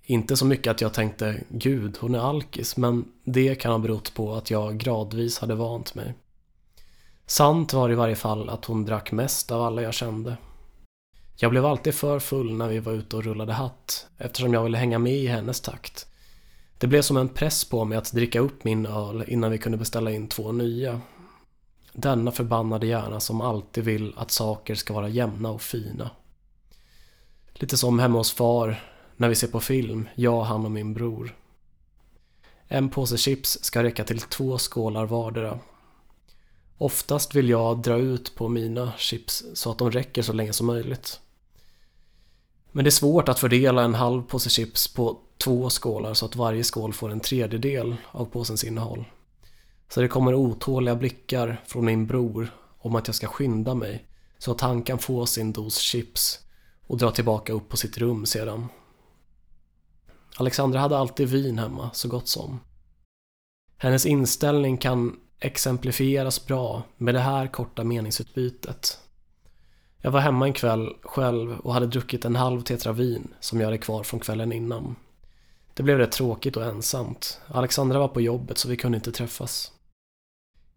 Inte 0.02 0.36
så 0.36 0.46
mycket 0.46 0.70
att 0.70 0.80
jag 0.80 0.94
tänkte 0.94 1.40
gud, 1.48 1.96
hon 2.00 2.14
är 2.14 2.18
alkis, 2.18 2.76
men 2.76 3.04
det 3.24 3.54
kan 3.54 3.72
ha 3.72 3.78
berott 3.78 4.14
på 4.14 4.34
att 4.34 4.50
jag 4.50 4.78
gradvis 4.78 5.38
hade 5.38 5.54
vant 5.54 5.94
mig. 5.94 6.14
Sant 7.26 7.72
var 7.72 7.90
i 7.90 7.94
varje 7.94 8.16
fall 8.16 8.48
att 8.48 8.64
hon 8.64 8.84
drack 8.84 9.12
mest 9.12 9.50
av 9.50 9.62
alla 9.62 9.82
jag 9.82 9.94
kände. 9.94 10.36
Jag 11.36 11.50
blev 11.50 11.66
alltid 11.66 11.94
för 11.94 12.18
full 12.18 12.54
när 12.54 12.68
vi 12.68 12.78
var 12.78 12.92
ute 12.92 13.16
och 13.16 13.24
rullade 13.24 13.52
hatt 13.52 14.06
eftersom 14.18 14.54
jag 14.54 14.64
ville 14.64 14.78
hänga 14.78 14.98
med 14.98 15.16
i 15.16 15.26
hennes 15.26 15.60
takt. 15.60 16.06
Det 16.78 16.86
blev 16.86 17.02
som 17.02 17.16
en 17.16 17.28
press 17.28 17.64
på 17.64 17.84
mig 17.84 17.98
att 17.98 18.12
dricka 18.12 18.40
upp 18.40 18.64
min 18.64 18.86
öl 18.86 19.24
innan 19.28 19.50
vi 19.50 19.58
kunde 19.58 19.78
beställa 19.78 20.10
in 20.10 20.28
två 20.28 20.52
nya. 20.52 21.00
Denna 21.92 22.32
förbannade 22.32 22.86
hjärna 22.86 23.20
som 23.20 23.40
alltid 23.40 23.84
vill 23.84 24.14
att 24.16 24.30
saker 24.30 24.74
ska 24.74 24.94
vara 24.94 25.08
jämna 25.08 25.50
och 25.50 25.62
fina. 25.62 26.10
Lite 27.60 27.76
som 27.76 27.98
hemma 27.98 28.18
hos 28.18 28.32
far 28.32 28.82
när 29.16 29.28
vi 29.28 29.34
ser 29.34 29.48
på 29.48 29.60
film, 29.60 30.08
jag, 30.14 30.42
han 30.42 30.64
och 30.64 30.70
min 30.70 30.94
bror. 30.94 31.36
En 32.68 32.90
påse 32.90 33.16
chips 33.16 33.64
ska 33.64 33.82
räcka 33.82 34.04
till 34.04 34.20
två 34.20 34.58
skålar 34.58 35.06
vardera. 35.06 35.58
Oftast 36.78 37.34
vill 37.34 37.48
jag 37.48 37.82
dra 37.82 37.96
ut 37.96 38.34
på 38.34 38.48
mina 38.48 38.92
chips 38.98 39.44
så 39.54 39.70
att 39.70 39.78
de 39.78 39.90
räcker 39.90 40.22
så 40.22 40.32
länge 40.32 40.52
som 40.52 40.66
möjligt. 40.66 41.20
Men 42.72 42.84
det 42.84 42.88
är 42.88 42.92
svårt 42.92 43.28
att 43.28 43.38
fördela 43.38 43.82
en 43.82 43.94
halv 43.94 44.22
påse 44.22 44.50
chips 44.50 44.94
på 44.94 45.18
två 45.38 45.70
skålar 45.70 46.14
så 46.14 46.26
att 46.26 46.36
varje 46.36 46.64
skål 46.64 46.92
får 46.92 47.10
en 47.10 47.20
tredjedel 47.20 47.96
av 48.10 48.24
påsens 48.24 48.64
innehåll. 48.64 49.04
Så 49.88 50.00
det 50.00 50.08
kommer 50.08 50.34
otåliga 50.34 50.94
blickar 50.94 51.64
från 51.66 51.84
min 51.84 52.06
bror 52.06 52.54
om 52.78 52.96
att 52.96 53.08
jag 53.08 53.14
ska 53.14 53.26
skynda 53.26 53.74
mig 53.74 54.04
så 54.38 54.52
att 54.52 54.60
han 54.60 54.82
kan 54.82 54.98
få 54.98 55.26
sin 55.26 55.52
dos 55.52 55.78
chips 55.78 56.40
och 56.90 56.98
dra 56.98 57.10
tillbaka 57.10 57.52
upp 57.52 57.68
på 57.68 57.76
sitt 57.76 57.98
rum 57.98 58.26
sedan. 58.26 58.68
Alexandra 60.36 60.80
hade 60.80 60.98
alltid 60.98 61.28
vin 61.28 61.58
hemma, 61.58 61.90
så 61.92 62.08
gott 62.08 62.28
som. 62.28 62.60
Hennes 63.76 64.06
inställning 64.06 64.76
kan 64.78 65.20
exemplifieras 65.40 66.46
bra 66.46 66.82
med 66.96 67.14
det 67.14 67.20
här 67.20 67.46
korta 67.46 67.84
meningsutbytet. 67.84 68.98
Jag 69.98 70.10
var 70.10 70.20
hemma 70.20 70.46
en 70.46 70.52
kväll 70.52 70.96
själv 71.02 71.60
och 71.60 71.74
hade 71.74 71.86
druckit 71.86 72.24
en 72.24 72.36
halv 72.36 72.62
tetra 72.62 72.92
vin 72.92 73.34
som 73.40 73.60
jag 73.60 73.66
hade 73.66 73.78
kvar 73.78 74.02
från 74.02 74.20
kvällen 74.20 74.52
innan. 74.52 74.96
Det 75.74 75.82
blev 75.82 75.98
rätt 75.98 76.12
tråkigt 76.12 76.56
och 76.56 76.64
ensamt. 76.64 77.40
Alexandra 77.46 77.98
var 77.98 78.08
på 78.08 78.20
jobbet 78.20 78.58
så 78.58 78.68
vi 78.68 78.76
kunde 78.76 78.96
inte 78.96 79.12
träffas. 79.12 79.72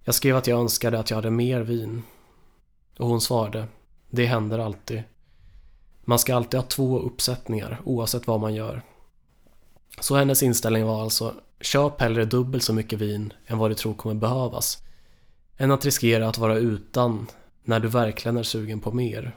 Jag 0.03 0.15
skrev 0.15 0.36
att 0.36 0.48
jag 0.48 0.60
önskade 0.60 1.00
att 1.00 1.10
jag 1.10 1.17
hade 1.17 1.32
mer 1.32 1.62
vin. 1.62 2.03
Och 3.00 3.08
hon 3.08 3.22
svarade, 3.22 3.67
det 4.10 4.25
händer 4.25 4.60
alltid. 4.60 5.03
Man 6.05 6.19
ska 6.19 6.36
alltid 6.36 6.60
ha 6.60 6.67
två 6.67 7.00
uppsättningar 7.00 7.81
oavsett 7.83 8.27
vad 8.27 8.39
man 8.39 8.53
gör. 8.53 8.81
Så 10.00 10.15
hennes 10.15 10.43
inställning 10.43 10.86
var 10.86 11.01
alltså, 11.01 11.33
köp 11.62 12.01
hellre 12.01 12.25
dubbelt 12.25 12.63
så 12.63 12.74
mycket 12.74 13.00
vin 13.00 13.33
än 13.48 13.57
vad 13.57 13.72
du 13.72 13.75
tror 13.75 13.93
kommer 13.93 14.15
behövas, 14.15 14.83
än 15.57 15.72
att 15.72 15.86
riskera 15.86 16.29
att 16.29 16.38
vara 16.38 16.57
utan 16.57 17.27
när 17.63 17.79
du 17.79 17.88
verkligen 17.88 18.38
är 18.38 18.43
sugen 18.43 18.79
på 18.79 18.91
mer. 18.91 19.36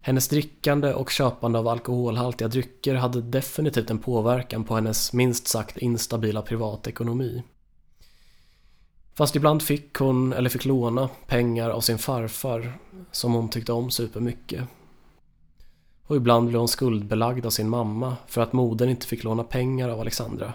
Hennes 0.00 0.28
drickande 0.28 0.92
och 0.92 1.10
köpande 1.10 1.58
av 1.58 1.68
alkoholhaltiga 1.68 2.48
drycker 2.48 2.94
hade 2.94 3.22
definitivt 3.22 3.90
en 3.90 3.98
påverkan 3.98 4.64
på 4.64 4.74
hennes 4.74 5.12
minst 5.12 5.48
sagt 5.48 5.76
instabila 5.76 6.42
privatekonomi. 6.42 7.42
Fast 9.14 9.36
ibland 9.36 9.62
fick 9.62 9.94
hon, 9.98 10.32
eller 10.32 10.50
fick 10.50 10.64
låna, 10.64 11.08
pengar 11.26 11.70
av 11.70 11.80
sin 11.80 11.98
farfar 11.98 12.78
som 13.12 13.32
hon 13.32 13.48
tyckte 13.48 13.72
om 13.72 13.90
supermycket. 13.90 14.64
Och 16.06 16.16
ibland 16.16 16.48
blev 16.48 16.58
hon 16.58 16.68
skuldbelagd 16.68 17.46
av 17.46 17.50
sin 17.50 17.68
mamma 17.68 18.16
för 18.26 18.40
att 18.40 18.52
modern 18.52 18.88
inte 18.88 19.06
fick 19.06 19.24
låna 19.24 19.44
pengar 19.44 19.88
av 19.88 20.00
Alexandra. 20.00 20.52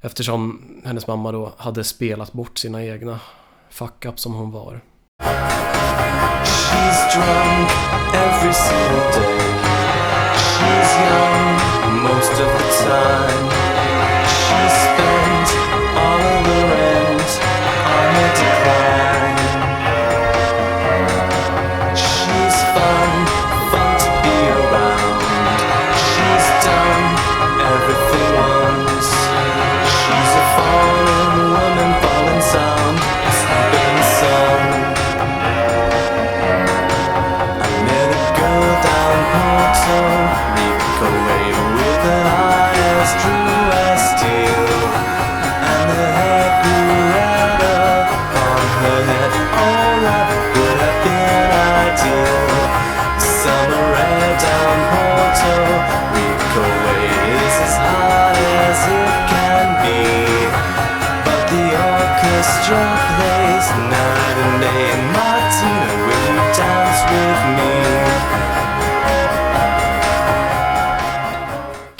Eftersom 0.00 0.62
hennes 0.84 1.06
mamma 1.06 1.32
då 1.32 1.52
hade 1.56 1.84
spelat 1.84 2.32
bort 2.32 2.58
sina 2.58 2.84
egna 2.84 3.20
fuck-up 3.70 4.20
som 4.20 4.34
hon 4.34 4.50
var. 4.50 4.80
She's 6.72 7.14
drunk 7.14 7.70
every 8.14 8.52
single 8.52 9.10
day 9.14 9.52
She's 10.34 10.92
young 10.98 12.02
most 12.02 12.32
of 12.32 12.52
the 12.58 12.84
time 12.84 13.51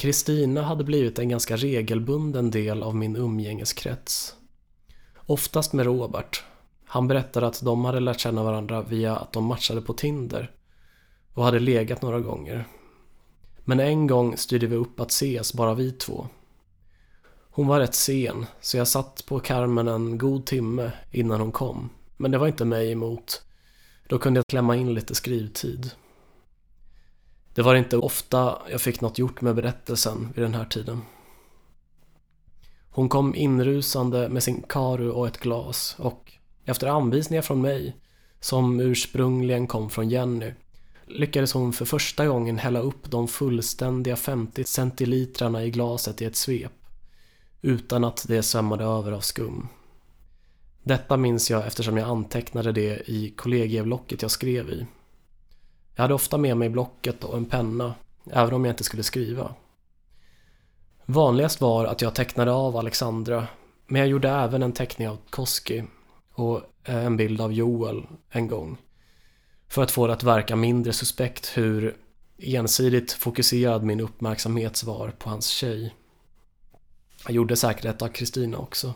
Kristina 0.03 0.63
hade 0.63 0.85
blivit 0.85 1.19
en 1.19 1.29
ganska 1.29 1.57
regelbunden 1.57 2.51
del 2.51 2.83
av 2.83 2.97
min 2.97 3.17
umgängeskrets. 3.17 4.37
Oftast 5.17 5.73
med 5.73 5.87
Robert. 5.87 6.45
Han 6.85 7.09
berättade 7.09 7.47
att 7.47 7.63
de 7.63 7.85
hade 7.85 8.01
lärt 8.01 8.21
känna 8.21 8.43
varandra 8.43 8.83
via 8.83 9.17
att 9.17 9.33
de 9.33 9.45
matchade 9.45 9.81
på 9.81 9.93
Tinder 9.93 10.51
och 11.35 11.45
hade 11.45 11.59
legat 11.59 12.03
några 12.03 12.21
gånger. 12.21 12.65
Men 13.65 13.81
en 13.81 14.07
gång 14.07 14.37
styrde 14.37 14.67
vi 14.67 14.77
upp 14.77 15.01
att 15.01 15.11
ses, 15.11 15.55
bara 15.55 15.75
vi 15.75 15.93
två. 15.93 16.29
Hon 17.51 17.67
var 17.67 17.81
rätt 17.81 17.95
sen, 17.95 18.47
så 18.61 18.77
jag 18.77 18.89
satt 18.89 19.27
på 19.27 19.41
karmen 19.41 19.89
en 19.89 20.19
god 20.19 20.47
timme 20.47 20.93
innan 21.11 21.41
hon 21.41 21.53
kom. 21.53 21.91
Men 22.17 22.31
det 22.31 22.39
var 22.39 22.47
inte 22.47 22.65
mig 22.65 22.93
emot. 22.93 23.43
Då 24.09 24.19
kunde 24.19 24.39
jag 24.39 24.47
klämma 24.47 24.77
in 24.77 24.95
lite 24.95 25.15
skrivtid. 25.15 25.91
Det 27.55 27.63
var 27.63 27.75
inte 27.75 27.97
ofta 27.97 28.59
jag 28.71 28.81
fick 28.81 29.01
något 29.01 29.19
gjort 29.19 29.41
med 29.41 29.55
berättelsen 29.55 30.33
vid 30.35 30.45
den 30.45 30.55
här 30.55 30.65
tiden. 30.65 31.03
Hon 32.91 33.09
kom 33.09 33.35
inrusande 33.35 34.29
med 34.29 34.43
sin 34.43 34.63
karu 34.69 35.11
och 35.11 35.27
ett 35.27 35.39
glas 35.39 35.97
och 35.99 36.33
efter 36.65 36.87
anvisningar 36.87 37.43
från 37.43 37.63
mig, 37.63 37.97
som 38.41 38.81
ursprungligen 38.81 39.67
kom 39.67 39.91
från 39.91 40.09
Jenny, 40.09 40.53
lyckades 41.07 41.53
hon 41.53 41.73
för 41.73 41.85
första 41.85 42.27
gången 42.27 42.59
hälla 42.59 42.81
upp 42.81 43.11
de 43.11 43.29
fullständiga 43.29 44.17
50 44.17 44.65
centilitrarna 44.65 45.65
i 45.65 45.71
glaset 45.71 46.23
i 46.23 46.25
ett 46.25 46.37
svep 46.37 46.73
utan 47.63 48.05
att 48.05 48.25
det 48.29 48.43
svämmade 48.43 48.85
över 48.85 49.13
av 49.13 49.21
skum. 49.21 49.69
Detta 50.83 51.17
minns 51.17 51.51
jag 51.51 51.67
eftersom 51.67 51.97
jag 51.97 52.09
antecknade 52.09 52.73
det 52.73 53.11
i 53.11 53.35
kollegieblocket 53.37 54.23
jag 54.23 54.31
skrev 54.31 54.71
i. 54.71 54.87
Jag 55.95 56.03
hade 56.03 56.15
ofta 56.15 56.39
med 56.39 56.57
mig 56.57 56.69
blocket 56.69 57.25
och 57.25 57.37
en 57.37 57.45
penna, 57.45 57.95
även 58.31 58.55
om 58.55 58.65
jag 58.65 58.73
inte 58.73 58.85
skulle 58.85 59.03
skriva. 59.03 59.55
Vanligast 61.05 61.61
var 61.61 61.85
att 61.85 62.03
jag 62.03 62.15
tecknade 62.15 62.53
av 62.53 62.77
Alexandra, 62.77 63.47
men 63.87 64.01
jag 64.01 64.09
gjorde 64.09 64.29
även 64.29 64.63
en 64.63 64.73
teckning 64.73 65.09
av 65.09 65.19
Koski 65.31 65.85
och 66.35 66.61
eh, 66.85 67.07
en 67.07 67.17
bild 67.17 67.41
av 67.41 67.53
Joel 67.53 68.07
en 68.31 68.49
gång. 68.49 68.77
För 69.69 69.83
att 69.83 69.91
få 69.91 70.07
det 70.07 70.13
att 70.13 70.23
verka 70.23 70.57
mindre 70.57 70.93
suspekt 70.93 71.59
hur 71.59 71.97
ensidigt 72.39 73.13
fokuserad 73.13 73.83
min 73.83 74.01
uppmärksamhet 74.01 74.85
var 74.85 75.11
på 75.11 75.31
hans 75.31 75.47
tjej. 75.47 75.95
Jag 77.25 77.35
gjorde 77.35 77.57
säkert 77.57 77.85
ett 77.85 78.03
av 78.03 78.09
Kristina 78.09 78.59
också. 78.59 78.95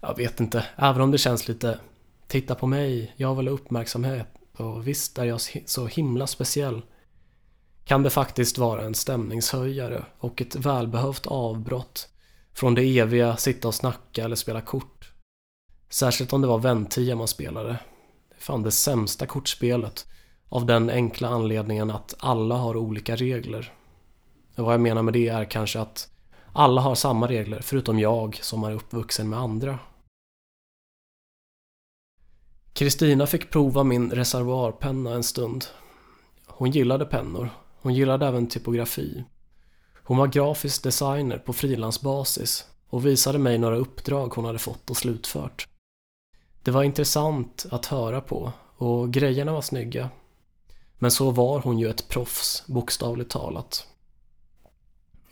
Jag 0.00 0.16
vet 0.16 0.40
inte, 0.40 0.66
även 0.76 1.02
om 1.02 1.10
det 1.10 1.18
känns 1.18 1.48
lite 1.48 1.78
Titta 2.26 2.54
på 2.54 2.66
mig, 2.66 3.12
jag 3.16 3.34
vill 3.34 3.48
ha 3.48 3.54
uppmärksamhet 3.54 4.39
och 4.60 4.88
visst 4.88 5.18
är 5.18 5.24
jag 5.24 5.40
så 5.66 5.86
himla 5.86 6.26
speciell. 6.26 6.82
Kan 7.84 8.02
det 8.02 8.10
faktiskt 8.10 8.58
vara 8.58 8.82
en 8.82 8.94
stämningshöjare 8.94 10.04
och 10.18 10.40
ett 10.40 10.56
välbehövt 10.56 11.26
avbrott 11.26 12.08
från 12.52 12.74
det 12.74 12.98
eviga 12.98 13.36
sitta 13.36 13.68
och 13.68 13.74
snacka 13.74 14.24
eller 14.24 14.36
spela 14.36 14.60
kort. 14.60 15.12
Särskilt 15.88 16.32
om 16.32 16.40
det 16.40 16.48
var 16.48 16.58
väntia 16.58 17.16
man 17.16 17.28
spelade. 17.28 17.68
Det 18.28 18.36
är 18.36 18.40
fan 18.40 18.62
det 18.62 18.70
sämsta 18.70 19.26
kortspelet 19.26 20.06
av 20.48 20.66
den 20.66 20.90
enkla 20.90 21.28
anledningen 21.28 21.90
att 21.90 22.14
alla 22.18 22.54
har 22.54 22.76
olika 22.76 23.16
regler. 23.16 23.72
Och 24.56 24.64
vad 24.64 24.74
jag 24.74 24.80
menar 24.80 25.02
med 25.02 25.14
det 25.14 25.28
är 25.28 25.44
kanske 25.44 25.80
att 25.80 26.08
alla 26.52 26.80
har 26.80 26.94
samma 26.94 27.28
regler 27.28 27.60
förutom 27.60 27.98
jag 27.98 28.38
som 28.42 28.64
är 28.64 28.72
uppvuxen 28.72 29.28
med 29.28 29.38
andra. 29.38 29.78
Kristina 32.72 33.26
fick 33.26 33.50
prova 33.50 33.84
min 33.84 34.10
reservoarpenna 34.10 35.14
en 35.14 35.22
stund. 35.22 35.64
Hon 36.46 36.70
gillade 36.70 37.04
pennor. 37.04 37.50
Hon 37.82 37.94
gillade 37.94 38.26
även 38.26 38.46
typografi. 38.46 39.24
Hon 40.04 40.16
var 40.16 40.26
grafisk 40.26 40.82
designer 40.82 41.38
på 41.38 41.52
frilansbasis 41.52 42.64
och 42.88 43.06
visade 43.06 43.38
mig 43.38 43.58
några 43.58 43.76
uppdrag 43.76 44.32
hon 44.34 44.44
hade 44.44 44.58
fått 44.58 44.90
och 44.90 44.96
slutfört. 44.96 45.68
Det 46.62 46.70
var 46.70 46.82
intressant 46.82 47.66
att 47.70 47.86
höra 47.86 48.20
på 48.20 48.52
och 48.76 49.12
grejerna 49.12 49.52
var 49.52 49.62
snygga. 49.62 50.10
Men 50.98 51.10
så 51.10 51.30
var 51.30 51.60
hon 51.60 51.78
ju 51.78 51.90
ett 51.90 52.08
proffs, 52.08 52.64
bokstavligt 52.66 53.30
talat. 53.30 53.86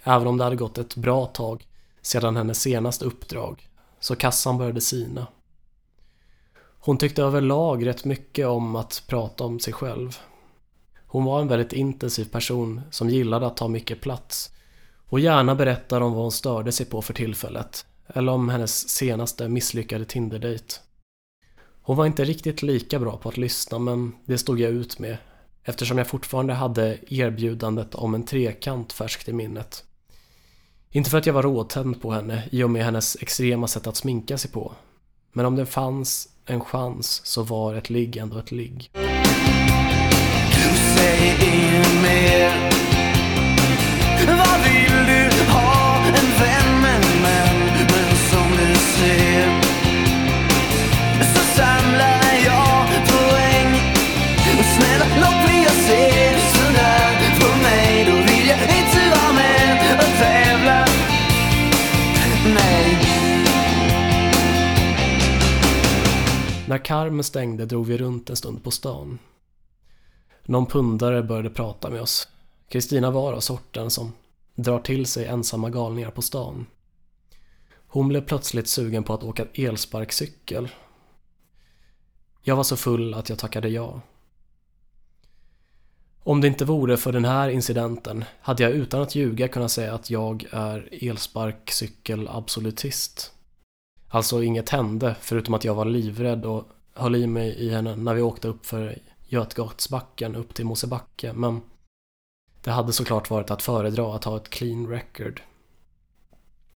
Även 0.02 0.26
om 0.26 0.36
det 0.38 0.44
hade 0.44 0.56
gått 0.56 0.78
ett 0.78 0.96
bra 0.96 1.26
tag 1.26 1.66
sedan 2.02 2.36
hennes 2.36 2.60
senaste 2.60 3.04
uppdrag, 3.04 3.68
så 4.00 4.16
kassan 4.16 4.58
började 4.58 4.80
sina. 4.80 5.26
Hon 6.80 6.98
tyckte 6.98 7.22
överlag 7.22 7.86
rätt 7.86 8.04
mycket 8.04 8.46
om 8.46 8.76
att 8.76 9.02
prata 9.06 9.44
om 9.44 9.60
sig 9.60 9.72
själv. 9.72 10.18
Hon 11.06 11.24
var 11.24 11.40
en 11.40 11.48
väldigt 11.48 11.72
intensiv 11.72 12.24
person 12.24 12.80
som 12.90 13.10
gillade 13.10 13.46
att 13.46 13.56
ta 13.56 13.68
mycket 13.68 14.00
plats 14.00 14.50
och 15.08 15.20
gärna 15.20 15.54
berättar 15.54 16.00
om 16.00 16.12
vad 16.12 16.22
hon 16.22 16.32
störde 16.32 16.72
sig 16.72 16.86
på 16.86 17.02
för 17.02 17.14
tillfället 17.14 17.86
eller 18.06 18.32
om 18.32 18.48
hennes 18.48 18.88
senaste 18.88 19.48
misslyckade 19.48 20.04
Tinder-dejt. 20.04 20.74
Hon 21.82 21.96
var 21.96 22.06
inte 22.06 22.24
riktigt 22.24 22.62
lika 22.62 22.98
bra 22.98 23.16
på 23.16 23.28
att 23.28 23.36
lyssna 23.36 23.78
men 23.78 24.12
det 24.24 24.38
stod 24.38 24.60
jag 24.60 24.70
ut 24.70 24.98
med 24.98 25.16
eftersom 25.64 25.98
jag 25.98 26.06
fortfarande 26.06 26.54
hade 26.54 26.98
erbjudandet 27.14 27.94
om 27.94 28.14
en 28.14 28.24
trekant 28.24 28.92
färskt 28.92 29.28
i 29.28 29.32
minnet. 29.32 29.84
Inte 30.90 31.10
för 31.10 31.18
att 31.18 31.26
jag 31.26 31.34
var 31.34 31.42
råtänd 31.42 32.02
på 32.02 32.12
henne 32.12 32.48
i 32.50 32.62
och 32.62 32.70
med 32.70 32.84
hennes 32.84 33.16
extrema 33.20 33.66
sätt 33.66 33.86
att 33.86 33.96
sminka 33.96 34.38
sig 34.38 34.50
på. 34.50 34.72
Men 35.32 35.46
om 35.46 35.56
det 35.56 35.66
fanns 35.66 36.28
en 36.50 36.60
chans 36.60 37.20
så 37.24 37.42
var 37.42 37.74
ett 37.74 37.90
ligg 37.90 38.16
ändå 38.16 38.38
ett 38.38 38.52
ligg. 38.52 38.90
Du 40.52 40.76
säger 40.96 41.34
inget 41.48 42.02
mer 42.02 42.70
Vad 44.26 44.60
vill 44.64 45.06
du 45.06 45.17
När 66.68 66.84
Carmen 66.84 67.24
stängde 67.24 67.66
drog 67.66 67.86
vi 67.86 67.98
runt 67.98 68.30
en 68.30 68.36
stund 68.36 68.64
på 68.64 68.70
stan. 68.70 69.18
Någon 70.44 70.66
pundare 70.66 71.22
började 71.22 71.50
prata 71.50 71.90
med 71.90 72.00
oss. 72.00 72.28
Kristina 72.68 73.10
var 73.10 73.32
av 73.32 73.40
sorten 73.40 73.90
som 73.90 74.12
drar 74.54 74.78
till 74.78 75.06
sig 75.06 75.26
ensamma 75.26 75.70
galningar 75.70 76.10
på 76.10 76.22
stan. 76.22 76.66
Hon 77.86 78.08
blev 78.08 78.20
plötsligt 78.20 78.68
sugen 78.68 79.04
på 79.04 79.14
att 79.14 79.22
åka 79.22 79.46
elsparkcykel. 79.54 80.68
Jag 82.42 82.56
var 82.56 82.64
så 82.64 82.76
full 82.76 83.14
att 83.14 83.28
jag 83.28 83.38
tackade 83.38 83.68
ja. 83.68 84.00
Om 86.22 86.40
det 86.40 86.48
inte 86.48 86.64
vore 86.64 86.96
för 86.96 87.12
den 87.12 87.24
här 87.24 87.48
incidenten 87.48 88.24
hade 88.40 88.62
jag 88.62 88.72
utan 88.72 89.02
att 89.02 89.14
ljuga 89.14 89.48
kunnat 89.48 89.70
säga 89.70 89.94
att 89.94 90.10
jag 90.10 90.46
är 90.50 91.04
elsparkcykelabsolutist. 91.04 93.37
Alltså 94.08 94.42
inget 94.42 94.68
hände 94.68 95.16
förutom 95.20 95.54
att 95.54 95.64
jag 95.64 95.74
var 95.74 95.84
livrädd 95.84 96.44
och 96.44 96.64
höll 96.94 97.16
i 97.16 97.26
mig 97.26 97.50
i 97.50 97.70
henne 97.70 97.96
när 97.96 98.14
vi 98.14 98.22
åkte 98.22 98.48
upp 98.48 98.66
för 98.66 98.98
Götgatsbacken 99.28 100.36
upp 100.36 100.54
till 100.54 100.64
Mosebacke 100.64 101.32
men 101.32 101.60
det 102.62 102.70
hade 102.70 102.92
såklart 102.92 103.30
varit 103.30 103.50
att 103.50 103.62
föredra 103.62 104.14
att 104.14 104.24
ha 104.24 104.36
ett 104.36 104.50
clean 104.50 104.88
record. 104.88 105.42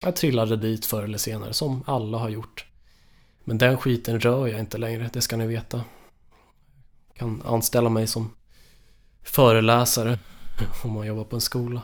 Jag 0.01 0.17
trillade 0.17 0.57
dit 0.57 0.87
förr 0.87 1.03
eller 1.03 1.19
senare, 1.19 1.53
som 1.53 1.83
alla 1.87 2.19
har 2.19 2.29
gjort. 2.29 2.67
Men 3.45 3.59
den 3.59 3.77
skiten 3.77 4.21
rör 4.21 4.47
jag 4.47 4.61
inte 4.61 4.79
längre, 4.79 5.11
det 5.13 5.21
ska 5.21 5.37
ni 5.37 5.47
veta. 5.47 5.85
Jag 7.09 7.17
kan 7.17 7.43
anställa 7.47 7.89
mig 7.89 8.07
som 8.07 8.31
föreläsare 9.23 10.19
om 10.85 10.93
man 10.93 11.07
jobbar 11.07 11.25
på 11.25 11.37
en 11.37 11.41
skola. 11.41 11.83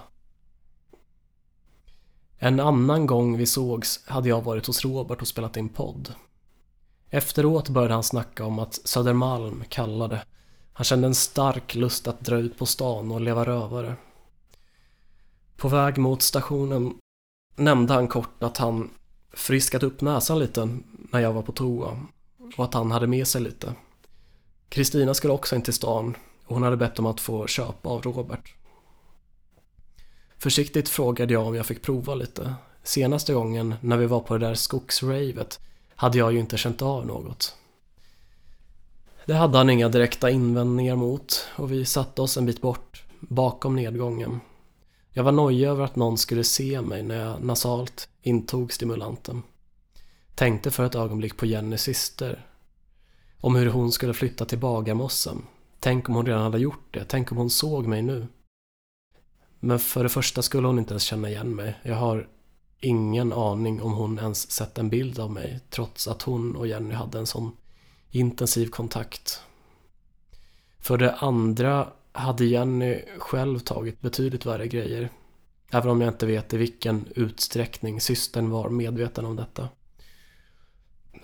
En 2.39 2.61
annan 2.61 3.07
gång 3.07 3.37
vi 3.37 3.47
sågs 3.47 4.07
hade 4.07 4.29
jag 4.29 4.45
varit 4.45 4.67
hos 4.67 4.85
Robert 4.85 5.21
och 5.21 5.29
spelat 5.29 5.57
in 5.57 5.69
podd. 5.69 6.15
Efteråt 7.11 7.69
började 7.69 7.95
han 7.95 8.03
snacka 8.03 8.45
om 8.45 8.59
att 8.59 8.75
Södermalm 8.75 9.65
kallade. 9.69 10.25
Han 10.73 10.85
kände 10.85 11.07
en 11.07 11.15
stark 11.15 11.75
lust 11.75 12.09
att 12.09 12.21
dra 12.21 12.37
ut 12.37 12.59
på 12.59 12.67
stan 12.67 13.11
och 13.11 13.21
leva 13.21 13.45
rövare. 13.45 13.95
På 15.57 15.69
väg 15.69 15.99
mot 15.99 16.23
stationen 16.23 16.95
nämnde 17.57 17.95
han 17.95 18.09
kort 18.09 18.43
att 18.43 18.57
han 18.57 18.91
friskat 19.33 19.83
upp 19.83 20.01
näsan 20.01 20.39
lite 20.39 20.79
när 21.13 21.21
jag 21.21 21.33
var 21.33 21.43
på 21.43 21.53
toa 21.53 22.01
och 22.57 22.65
att 22.65 22.75
han 22.75 22.91
hade 22.91 23.07
med 23.07 23.27
sig 23.27 23.41
lite. 23.41 23.75
Kristina 24.69 25.15
skulle 25.15 25.33
också 25.33 25.57
in 25.57 25.63
till 25.63 25.75
stan 25.75 26.17
och 26.47 26.55
hon 26.55 26.63
hade 26.63 26.77
bett 26.77 26.99
om 26.99 27.07
att 27.07 27.21
få 27.21 27.47
köpa 27.47 27.89
av 27.89 28.03
Robert. 28.03 28.55
Försiktigt 30.39 30.89
frågade 30.89 31.33
jag 31.33 31.47
om 31.47 31.55
jag 31.55 31.67
fick 31.67 31.83
prova 31.83 32.15
lite. 32.15 32.55
Senaste 32.83 33.33
gången 33.33 33.75
när 33.81 33.97
vi 33.97 34.07
var 34.07 34.21
på 34.21 34.39
det 34.39 34.47
där 34.47 34.55
skogsravet 34.55 35.61
hade 35.95 36.19
jag 36.19 36.33
ju 36.33 36.39
inte 36.39 36.57
känt 36.57 36.83
av 36.83 37.07
något. 37.07 37.57
Det 39.27 39.35
hade 39.35 39.59
han 39.59 39.71
inga 39.71 39.89
direkta 39.89 40.31
invändningar 40.31 40.97
mot 40.97 41.49
och 41.57 41.73
vi 41.73 41.85
satte 41.85 42.23
oss 42.23 42.37
en 42.37 42.47
bit 42.47 42.61
bort, 42.61 43.05
bakom 43.21 43.77
nedgången. 43.77 44.41
Jag 45.11 45.25
var 45.25 45.33
nojig 45.33 45.69
över 45.69 45.85
att 45.85 45.97
någon 45.97 46.19
skulle 46.19 46.45
se 46.45 46.81
mig 46.81 47.03
när 47.03 47.25
jag 47.25 47.45
nasalt 47.45 48.09
intog 48.23 48.73
stimulanten. 48.73 49.43
Tänkte 50.35 50.71
för 50.71 50.85
ett 50.85 50.95
ögonblick 50.95 51.37
på 51.37 51.47
Jennys 51.47 51.83
syster. 51.83 52.47
Om 53.41 53.57
hur 53.57 53.67
hon 53.67 53.93
skulle 53.93 54.15
flytta 54.15 54.45
till 54.45 54.59
Bagarmossen. 54.59 55.43
Tänk 55.81 56.09
om 56.09 56.15
hon 56.15 56.27
redan 56.27 56.43
hade 56.43 56.59
gjort 56.59 56.87
det. 56.91 57.05
Tänk 57.05 57.33
om 57.33 57.39
hon 57.39 57.51
såg 57.51 57.87
mig 57.87 58.03
nu. 58.03 58.27
Men 59.61 59.79
för 59.79 60.03
det 60.03 60.09
första 60.09 60.43
skulle 60.43 60.67
hon 60.67 60.79
inte 60.79 60.93
ens 60.93 61.03
känna 61.03 61.29
igen 61.29 61.57
mig. 61.57 61.75
Jag 61.83 61.97
har 61.97 62.29
ingen 62.81 63.33
aning 63.33 63.83
om 63.83 63.93
hon 63.93 64.19
ens 64.19 64.51
sett 64.51 64.79
en 64.79 64.89
bild 64.89 65.19
av 65.19 65.31
mig 65.31 65.61
trots 65.71 66.09
att 66.09 66.23
hon 66.23 66.57
och 66.57 66.67
Jenny 66.67 66.95
hade 66.95 67.19
en 67.19 67.27
sån 67.27 67.57
intensiv 68.11 68.69
kontakt. 68.69 69.41
För 70.79 70.99
det 70.99 71.15
andra 71.15 71.89
hade 72.13 72.45
Jenny 72.45 73.03
själv 73.19 73.59
tagit 73.59 74.01
betydligt 74.01 74.47
värre 74.47 74.69
grejer. 74.69 75.11
Även 75.71 75.91
om 75.91 76.01
jag 76.01 76.11
inte 76.15 76.27
vet 76.27 76.55
i 76.55 76.57
vilken 76.57 77.09
utsträckning 77.15 78.01
systern 78.01 78.51
var 78.51 78.69
medveten 78.69 79.25
om 79.25 79.37
detta. 79.37 79.69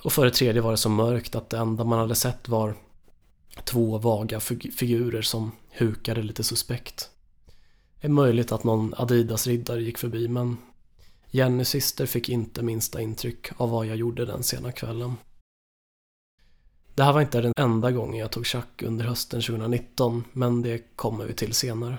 Och 0.03 0.13
för 0.13 0.25
det 0.25 0.31
tredje 0.31 0.63
var 0.63 0.71
det 0.71 0.77
så 0.77 0.89
mörkt 0.89 1.35
att 1.35 1.51
det 1.51 1.59
enda 1.59 1.85
man 1.85 1.99
hade 1.99 2.15
sett 2.15 2.49
var 2.49 2.75
två 3.65 3.99
vaga 3.99 4.41
figurer 4.41 5.23
som 5.23 5.53
hukade 5.71 6.23
lite 6.23 6.45
suspekt. 6.45 7.11
Det 8.05 8.09
är 8.09 8.13
möjligt 8.13 8.53
att 8.53 8.65
någon 8.65 8.95
Adidas-riddare 8.97 9.83
gick 9.83 9.99
förbi 9.99 10.29
men 10.29 10.57
Jennys 11.31 11.69
syster 11.69 12.07
fick 12.07 12.29
inte 12.29 12.63
minsta 12.63 13.01
intryck 13.01 13.47
av 13.57 13.71
vad 13.71 13.87
jag 13.87 13.97
gjorde 13.97 14.25
den 14.25 14.43
sena 14.43 14.73
kvällen. 14.73 15.17
Det 16.95 17.03
här 17.03 17.13
var 17.13 17.21
inte 17.21 17.41
den 17.41 17.53
enda 17.57 17.91
gången 17.91 18.21
jag 18.21 18.31
tog 18.31 18.47
tjack 18.47 18.83
under 18.83 19.05
hösten 19.05 19.41
2019, 19.41 20.25
men 20.33 20.63
det 20.63 20.97
kommer 20.97 21.25
vi 21.25 21.35
till 21.35 21.55
senare. 21.55 21.99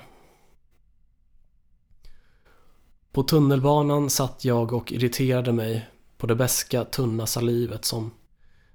På 3.12 3.24
tunnelbanan 3.24 4.10
satt 4.10 4.46
jag 4.46 4.74
och 4.74 4.92
irriterade 4.92 5.52
mig 5.52 5.90
på 6.18 6.28
det 6.28 6.36
beska 6.36 6.84
tunna 6.86 7.26
salivet 7.26 7.86
som 7.86 8.12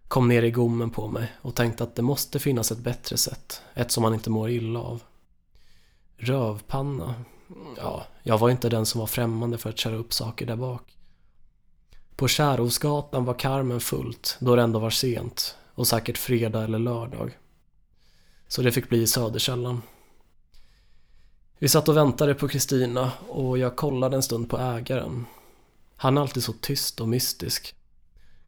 kom 0.08 0.28
ner 0.28 0.42
i 0.42 0.50
gommen 0.50 0.90
på 0.90 1.08
mig 1.08 1.32
och 1.42 1.54
tänkte 1.54 1.84
att 1.84 1.94
det 1.94 2.02
måste 2.02 2.38
finnas 2.38 2.72
ett 2.72 2.78
bättre 2.78 3.16
sätt, 3.16 3.62
ett 3.74 3.90
som 3.90 4.02
man 4.02 4.14
inte 4.14 4.30
mår 4.30 4.50
illa 4.50 4.80
av. 4.80 5.02
Rövpanna? 6.22 7.14
Ja, 7.76 8.06
jag 8.22 8.38
var 8.38 8.50
inte 8.50 8.68
den 8.68 8.86
som 8.86 8.98
var 8.98 9.06
främmande 9.06 9.58
för 9.58 9.70
att 9.70 9.78
köra 9.78 9.96
upp 9.96 10.12
saker 10.12 10.46
där 10.46 10.56
bak. 10.56 10.96
På 12.16 12.28
Kärhovsgatan 12.28 13.24
var 13.24 13.34
karmen 13.34 13.80
fullt, 13.80 14.36
då 14.40 14.56
det 14.56 14.62
ändå 14.62 14.78
var 14.78 14.90
sent, 14.90 15.56
och 15.74 15.86
säkert 15.86 16.18
fredag 16.18 16.64
eller 16.64 16.78
lördag. 16.78 17.38
Så 18.48 18.62
det 18.62 18.72
fick 18.72 18.88
bli 18.88 19.06
Söderkällan. 19.06 19.82
Vi 21.58 21.68
satt 21.68 21.88
och 21.88 21.96
väntade 21.96 22.34
på 22.34 22.48
Kristina 22.48 23.12
och 23.28 23.58
jag 23.58 23.76
kollade 23.76 24.16
en 24.16 24.22
stund 24.22 24.50
på 24.50 24.58
ägaren. 24.58 25.26
Han 25.96 26.16
är 26.16 26.20
alltid 26.20 26.42
så 26.42 26.52
tyst 26.52 27.00
och 27.00 27.08
mystisk. 27.08 27.74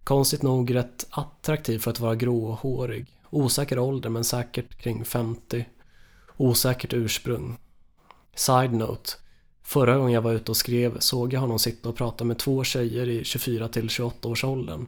Konstigt 0.04 0.42
nog 0.42 0.74
rätt 0.74 1.06
attraktiv 1.10 1.78
för 1.78 1.90
att 1.90 2.00
vara 2.00 2.14
gråhårig. 2.14 3.18
Osäker 3.30 3.78
ålder 3.78 4.10
men 4.10 4.24
säkert 4.24 4.78
kring 4.78 5.04
50. 5.04 5.64
Osäkert 6.36 6.92
ursprung. 6.92 7.58
Side-note. 8.36 9.10
Förra 9.62 9.96
gången 9.96 10.12
jag 10.12 10.22
var 10.22 10.32
ute 10.32 10.50
och 10.50 10.56
skrev 10.56 10.98
såg 10.98 11.32
jag 11.32 11.40
honom 11.40 11.58
sitta 11.58 11.88
och 11.88 11.96
prata 11.96 12.24
med 12.24 12.38
två 12.38 12.64
tjejer 12.64 13.08
i 13.08 13.24
24 13.24 13.68
till 13.68 13.88
28 13.88 14.28
års 14.28 14.44
åldern. 14.44 14.86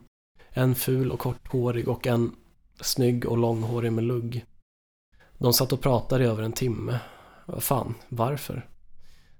En 0.49 0.75
ful 0.75 1.11
och 1.11 1.19
korthårig 1.19 1.87
och 1.87 2.07
en 2.07 2.35
snygg 2.81 3.25
och 3.25 3.37
långhårig 3.37 3.93
med 3.93 4.03
lugg. 4.03 4.45
De 5.37 5.53
satt 5.53 5.73
och 5.73 5.81
pratade 5.81 6.23
i 6.23 6.27
över 6.27 6.43
en 6.43 6.51
timme. 6.51 6.99
Vad 7.45 7.63
fan, 7.63 7.95
varför? 8.09 8.69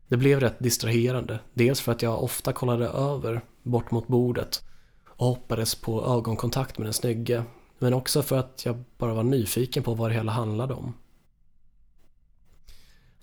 Det 0.08 0.18
blev 0.18 0.40
rätt 0.40 0.60
distraherande. 0.60 1.40
Dels 1.54 1.82
för 1.82 1.92
att 1.92 2.02
jag 2.02 2.24
ofta 2.24 2.54
kollade 2.54 2.88
över 2.88 3.42
bort 3.64 3.92
mot 3.92 4.08
bordet 4.08 4.64
och 5.08 5.28
hoppades 5.28 5.76
på 5.76 6.06
ögonkontakt 6.06 6.78
med 6.78 6.86
den 6.86 6.94
snygge. 6.94 7.44
Men 7.80 7.94
också 7.94 8.22
för 8.22 8.38
att 8.38 8.66
jag 8.66 8.84
bara 8.98 9.14
var 9.14 9.24
nyfiken 9.24 9.84
på 9.84 9.94
vad 9.94 10.10
det 10.10 10.16
hela 10.16 10.32
handlade 10.32 10.74
om. 10.74 10.94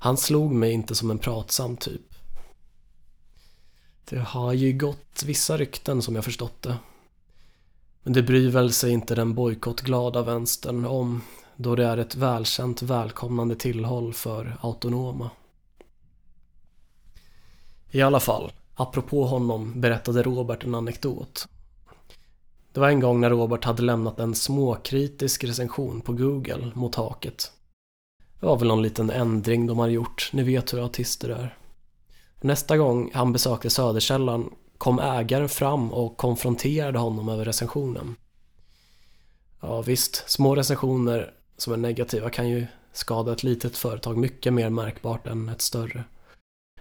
Han 0.03 0.17
slog 0.17 0.53
mig 0.53 0.73
inte 0.73 0.95
som 0.95 1.11
en 1.11 1.19
pratsam 1.19 1.77
typ. 1.77 2.15
Det 4.05 4.19
har 4.19 4.53
ju 4.53 4.73
gått 4.73 5.23
vissa 5.27 5.57
rykten 5.57 6.03
som 6.03 6.15
jag 6.15 6.25
förstått 6.25 6.62
det 6.62 6.77
men 8.03 8.12
det 8.12 8.23
bryr 8.23 8.51
väl 8.51 8.73
sig 8.73 8.93
inte 8.93 9.15
den 9.15 9.35
bojkottglada 9.35 10.23
vänstern 10.23 10.85
om 10.85 11.23
då 11.57 11.77
det 11.77 11.87
är 11.87 11.97
ett 11.97 12.17
välkänt 12.17 12.83
välkomnande 12.83 13.57
tillhåll 13.57 14.12
för 14.12 14.57
autonoma. 14.61 15.31
I 17.91 18.03
alla 18.03 18.21
fall, 18.21 18.53
apropå 18.75 19.25
honom 19.25 19.81
berättade 19.81 20.23
Robert 20.23 20.65
en 20.65 20.75
anekdot. 20.75 21.49
Det 22.73 22.81
var 22.81 22.88
en 22.88 23.01
gång 23.01 23.21
när 23.21 23.31
Robert 23.31 23.65
hade 23.65 23.83
lämnat 23.83 24.19
en 24.19 24.35
småkritisk 24.35 25.45
recension 25.45 26.01
på 26.01 26.12
Google 26.12 26.73
mot 26.75 26.95
haket. 26.95 27.53
Det 28.42 28.46
var 28.46 28.59
väl 28.59 28.68
någon 28.68 28.83
liten 28.83 29.11
ändring 29.11 29.66
de 29.66 29.78
hade 29.78 29.92
gjort, 29.92 30.31
ni 30.33 30.42
vet 30.42 30.72
hur 30.72 30.83
autister 30.83 31.28
är. 31.28 31.57
Nästa 32.40 32.76
gång 32.76 33.11
han 33.14 33.33
besökte 33.33 33.70
Söderkällan 33.70 34.50
kom 34.78 34.98
ägaren 34.98 35.48
fram 35.48 35.92
och 35.92 36.16
konfronterade 36.16 36.98
honom 36.98 37.28
över 37.28 37.44
recensionen. 37.44 38.16
Ja 39.61 39.83
visst, 39.83 40.31
små 40.31 40.55
recensioner 40.55 41.35
som 41.57 41.72
är 41.72 41.76
negativa 41.76 42.31
kan 42.31 42.48
ju 42.48 42.66
skada 42.92 43.33
ett 43.33 43.42
litet 43.42 43.76
företag 43.76 44.16
mycket 44.16 44.52
mer 44.52 44.70
märkbart 44.70 45.26
än 45.26 45.48
ett 45.48 45.62
större. 45.62 46.05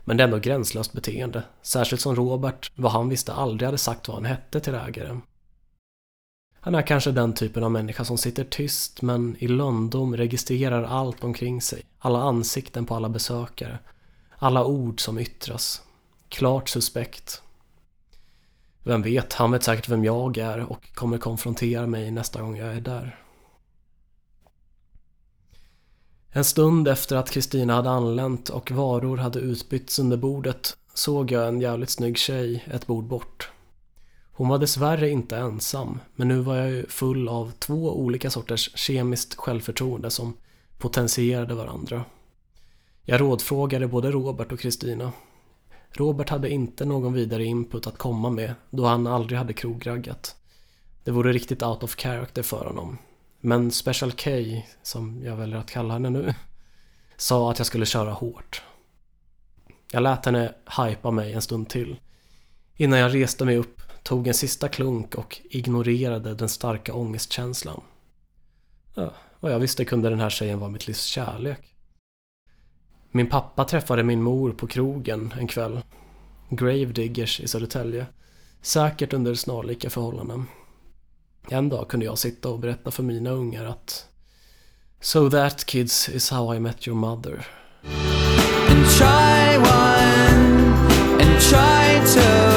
Men 0.06 0.18
det 0.18 0.24
är 0.24 0.26
ändå 0.26 0.40
gränslöst 0.40 0.94
beteende, 0.94 1.44
särskilt 1.62 2.02
som 2.02 2.16
Robert, 2.16 2.72
vad 2.76 2.92
han 2.92 3.10
visste, 3.10 3.34
aldrig 3.34 3.68
hade 3.68 3.78
sagt 3.78 4.08
vad 4.08 4.18
han 4.18 4.26
hette 4.26 4.60
till 4.60 4.76
ägaren. 4.76 5.22
Han 6.64 6.76
är 6.76 6.82
kanske 6.82 7.12
den 7.12 7.34
typen 7.34 7.64
av 7.64 7.72
människa 7.72 8.06
som 8.06 8.18
sitter 8.18 8.44
tyst 8.44 9.02
men 9.02 9.36
i 9.40 9.48
lönndom 9.48 10.18
registrerar 10.18 10.84
allt 10.84 11.24
omkring 11.24 11.62
sig, 11.62 11.84
alla 12.00 12.22
ansikten 12.22 12.86
på 12.86 12.96
alla 12.96 13.10
besökare, 13.10 13.80
alla 14.38 14.66
ord 14.66 15.02
som 15.02 15.20
yttras. 15.20 15.82
Klart 16.30 16.70
suspekt. 16.70 17.42
Vem 18.84 19.02
vet, 19.02 19.34
han 19.34 19.52
vet 19.52 19.64
säkert 19.64 19.90
vem 19.90 20.04
jag 20.04 20.38
är 20.38 20.72
och 20.72 20.94
kommer 20.94 21.18
konfrontera 21.18 21.88
mig 21.88 22.12
nästa 22.12 22.42
gång 22.42 22.58
jag 22.58 22.76
är 22.76 22.82
där. 22.82 23.20
En 26.30 26.44
stund 26.44 26.88
efter 26.88 27.16
att 27.16 27.30
Kristina 27.30 27.74
hade 27.74 27.90
anlänt 27.90 28.50
och 28.50 28.72
varor 28.72 29.18
hade 29.18 29.40
utbytts 29.40 30.00
under 30.00 30.18
bordet 30.18 30.78
såg 30.94 31.32
jag 31.32 31.48
en 31.48 31.62
jävligt 31.62 31.90
snygg 31.90 32.18
tjej 32.18 32.66
ett 32.72 32.88
bord 32.88 33.04
bort. 33.04 33.52
Hon 34.42 34.50
var 34.50 34.58
dessvärre 34.58 35.10
inte 35.10 35.38
ensam, 35.38 36.00
men 36.16 36.28
nu 36.28 36.40
var 36.40 36.56
jag 36.56 36.70
ju 36.70 36.88
full 36.88 37.28
av 37.28 37.52
två 37.60 38.00
olika 38.00 38.30
sorters 38.30 38.72
kemiskt 38.76 39.36
självförtroende 39.36 40.10
som 40.10 40.38
potentierade 40.78 41.54
varandra. 41.54 42.06
Jag 43.04 43.22
rådfrågade 43.22 43.88
både 43.88 44.12
Robert 44.12 44.52
och 44.52 44.60
Kristina. 44.60 45.12
Robert 45.92 46.30
hade 46.30 46.50
inte 46.50 46.86
någon 46.86 47.14
vidare 47.14 47.46
input 47.46 47.88
att 47.88 47.98
komma 47.98 48.30
med 48.30 48.54
då 48.70 48.86
han 48.86 49.08
aldrig 49.08 49.38
hade 49.40 49.54
krograggat. 49.54 50.36
Det 51.04 51.12
vore 51.12 51.34
riktigt 51.34 51.64
out 51.64 51.84
of 51.84 51.96
character 51.96 52.44
för 52.44 52.66
honom. 52.66 52.98
Men 53.40 53.72
Special 53.72 54.12
K, 54.12 54.30
som 54.84 55.22
jag 55.24 55.36
väljer 55.36 55.58
att 55.58 55.72
kalla 55.72 55.94
henne 55.94 56.10
nu, 56.10 56.34
sa 57.18 57.52
att 57.52 57.58
jag 57.58 57.68
skulle 57.68 57.86
köra 57.86 58.12
hårt. 58.12 58.62
Jag 59.92 60.04
lät 60.04 60.26
henne 60.26 60.54
hypa 60.78 61.12
mig 61.12 61.34
en 61.34 61.42
stund 61.42 61.70
till. 61.70 62.00
Innan 62.76 63.00
jag 63.00 63.16
reste 63.16 63.46
mig 63.46 63.58
upp, 63.58 63.81
tog 64.04 64.28
en 64.28 64.34
sista 64.34 64.68
klunk 64.68 65.16
och 65.16 65.42
ignorerade 65.44 66.34
den 66.34 66.50
starka 66.50 66.94
ångestkänslan. 66.94 67.82
Ja, 68.96 69.14
vad 69.40 69.52
jag 69.52 69.60
visste 69.60 69.86
kunde 69.86 70.10
den 70.10 70.20
här 70.20 70.30
tjejen 70.30 70.60
vara 70.60 70.70
mitt 70.70 70.88
livs 70.88 71.04
kärlek. 71.04 71.60
Min 73.12 73.30
pappa 73.30 73.66
träffade 73.66 74.04
min 74.04 74.22
mor 74.22 74.52
på 74.52 74.68
krogen 74.68 75.34
en 75.40 75.48
kväll. 75.48 75.82
Gravediggers 76.50 77.40
i 77.40 77.48
Södertälje. 77.48 78.06
Säkert 78.62 79.14
under 79.14 79.36
snarlika 79.36 79.90
förhållanden. 79.90 80.46
En 81.50 81.70
dag 81.70 81.88
kunde 81.88 82.06
jag 82.06 82.18
sitta 82.18 82.50
och 82.50 82.60
berätta 82.60 82.92
för 82.92 83.04
mina 83.04 83.30
ungar 83.30 83.66
att 83.66 84.08
So 85.00 85.30
that 85.30 85.66
kids 85.66 86.10
is 86.10 86.30
how 86.30 86.56
I 86.56 86.60
met 86.60 86.88
your 86.88 86.98
mother. 86.98 87.48
And 88.70 88.86
try 88.86 89.58
one 89.58 90.52
and 91.22 91.42
try 91.42 92.00
two 92.14 92.51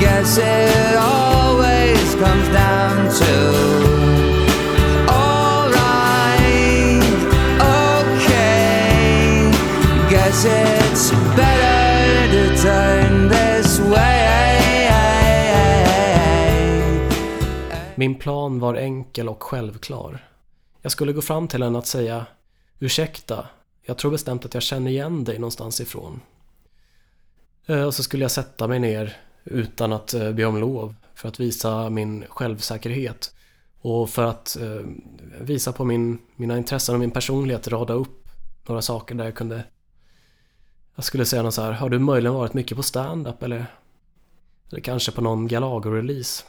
Guess 0.00 0.38
it 0.38 0.96
always 0.96 2.14
comes 2.14 2.48
down 2.48 3.08
to 3.20 3.70
Guess 10.10 10.44
it's 10.44 11.10
better 11.36 12.30
to 12.32 12.62
turn 12.62 13.28
this 13.28 13.80
way 13.80 14.90
Min 17.94 18.14
plan 18.14 18.60
var 18.60 18.74
enkel 18.74 19.28
och 19.28 19.42
självklar. 19.42 20.26
Jag 20.82 20.92
skulle 20.92 21.12
gå 21.12 21.22
fram 21.22 21.48
till 21.48 21.62
henne 21.62 21.78
att 21.78 21.86
säga 21.86 22.26
Ursäkta, 22.78 23.48
jag 23.82 23.98
tror 23.98 24.10
bestämt 24.10 24.44
att 24.44 24.54
jag 24.54 24.62
känner 24.62 24.90
igen 24.90 25.24
dig 25.24 25.38
någonstans 25.38 25.80
ifrån. 25.80 26.20
Eh, 27.66 27.82
och 27.82 27.94
så 27.94 28.02
skulle 28.02 28.24
jag 28.24 28.30
sätta 28.30 28.68
mig 28.68 28.78
ner 28.78 29.16
utan 29.44 29.92
att 29.92 30.14
eh, 30.14 30.32
be 30.32 30.44
om 30.44 30.56
lov 30.56 30.94
för 31.14 31.28
att 31.28 31.40
visa 31.40 31.90
min 31.90 32.24
självsäkerhet 32.28 33.34
och 33.80 34.10
för 34.10 34.22
att 34.22 34.56
eh, 34.56 34.86
visa 35.40 35.72
på 35.72 35.84
min, 35.84 36.18
mina 36.36 36.58
intressen 36.58 36.94
och 36.94 37.00
min 37.00 37.10
personlighet, 37.10 37.68
rada 37.68 37.94
upp 37.94 38.28
några 38.66 38.82
saker 38.82 39.14
där 39.14 39.24
jag 39.24 39.34
kunde 39.34 39.64
jag 40.94 41.04
skulle 41.04 41.24
säga 41.24 41.42
något 41.42 41.54
så 41.54 41.62
här, 41.62 41.72
har 41.72 41.88
du 41.88 41.98
möjligen 41.98 42.34
varit 42.34 42.54
mycket 42.54 42.76
på 42.76 42.82
stand-up 42.82 43.42
eller, 43.42 43.66
eller 44.70 44.80
kanske 44.80 45.12
på 45.12 45.20
någon 45.20 45.48
Galago-release? 45.48 46.44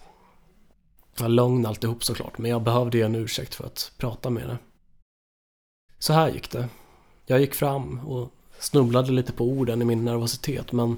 Jag 1.19 1.32
lögn 1.32 1.65
alltihop 1.65 2.04
såklart, 2.04 2.38
men 2.38 2.51
jag 2.51 2.62
behövde 2.62 2.97
ju 2.97 3.04
en 3.04 3.15
ursäkt 3.15 3.56
för 3.56 3.65
att 3.65 3.91
prata 3.97 4.30
med 4.30 4.43
henne. 4.43 4.58
Så 5.99 6.13
här 6.13 6.30
gick 6.30 6.51
det. 6.51 6.69
Jag 7.25 7.39
gick 7.39 7.54
fram 7.54 7.99
och 7.99 8.32
snubblade 8.60 9.12
lite 9.12 9.32
på 9.32 9.45
orden 9.45 9.82
i 9.82 9.86
min 9.86 10.06
nervositet, 10.06 10.71
men 10.71 10.97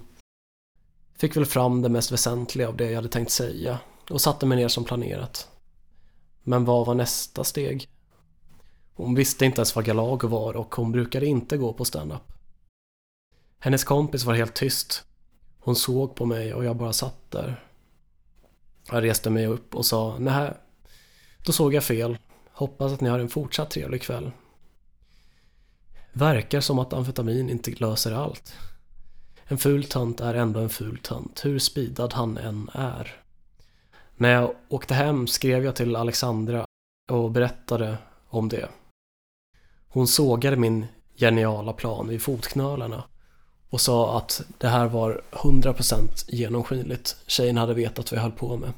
fick 1.18 1.38
väl 1.38 1.46
fram 1.46 1.82
det 1.82 1.90
mest 1.90 2.12
väsentliga 2.12 2.68
av 2.68 2.78
det 2.78 2.86
jag 2.86 2.96
hade 2.96 3.10
tänkt 3.10 3.32
säga 3.32 3.80
och 4.10 4.22
satte 4.22 4.46
mig 4.46 4.58
ner 4.58 4.68
som 4.68 4.84
planerat. 4.84 5.48
Men 6.44 6.66
vad 6.66 6.86
var 6.86 6.96
nästa 6.96 7.44
steg? 7.44 7.90
Hon 8.94 9.16
visste 9.16 9.46
inte 9.46 9.60
ens 9.60 9.76
vad 9.76 9.86
Galago 9.86 10.28
var 10.28 10.56
och 10.56 10.76
hon 10.76 10.92
brukade 10.92 11.26
inte 11.26 11.58
gå 11.58 11.74
på 11.74 11.86
standup. 11.86 12.34
Hennes 13.60 13.84
kompis 13.84 14.24
var 14.24 14.34
helt 14.34 14.54
tyst. 14.54 15.04
Hon 15.60 15.76
såg 15.76 16.16
på 16.16 16.26
mig 16.26 16.54
och 16.54 16.66
jag 16.66 16.76
bara 16.76 16.94
satt 16.94 17.32
där. 17.32 17.64
Jag 18.92 19.04
reste 19.04 19.30
mig 19.30 19.48
upp 19.48 19.76
och 19.76 19.86
sa 19.86 20.18
nej, 20.20 20.54
då 21.46 21.52
såg 21.52 21.74
jag 21.74 21.84
fel. 21.84 22.18
Hoppas 22.52 22.92
att 22.92 23.02
ni 23.02 23.10
har 23.10 23.20
en 23.20 23.30
fortsatt 23.30 23.72
trevlig 23.72 24.02
kväll. 24.02 24.32
Verkar 26.14 26.62
som 26.62 26.80
att 26.80 26.94
amfetamin 26.94 27.50
inte 27.50 27.72
löser 27.72 28.12
allt. 28.12 28.56
En 29.48 29.58
ful 29.58 29.84
tant 29.84 30.20
är 30.20 30.34
ändå 30.34 30.60
en 30.60 30.70
ful 30.70 30.98
tant, 30.98 31.46
hur 31.46 31.60
spidad 31.60 32.14
han 32.14 32.38
än 32.38 32.70
är. 32.74 33.16
När 34.16 34.30
jag 34.30 34.56
åkte 34.70 34.94
hem 34.94 35.28
skrev 35.28 35.66
jag 35.66 35.76
till 35.76 35.96
Alexandra 35.96 36.66
och 37.12 37.32
berättade 37.32 37.98
om 38.30 38.50
det. 38.50 38.70
Hon 39.88 40.08
sågade 40.08 40.56
min 40.56 40.86
geniala 41.16 41.74
plan 41.74 42.08
vid 42.08 42.22
fotknölarna 42.22 43.04
och 43.70 43.82
sa 43.82 44.18
att 44.18 44.42
det 44.58 44.68
här 44.68 44.88
var 44.88 45.22
100% 45.32 46.26
genomskinligt. 46.28 47.18
Tjejen 47.28 47.58
hade 47.58 47.74
vetat 47.74 48.12
vad 48.12 48.18
jag 48.18 48.24
höll 48.24 48.32
på 48.32 48.58
med. 48.58 48.74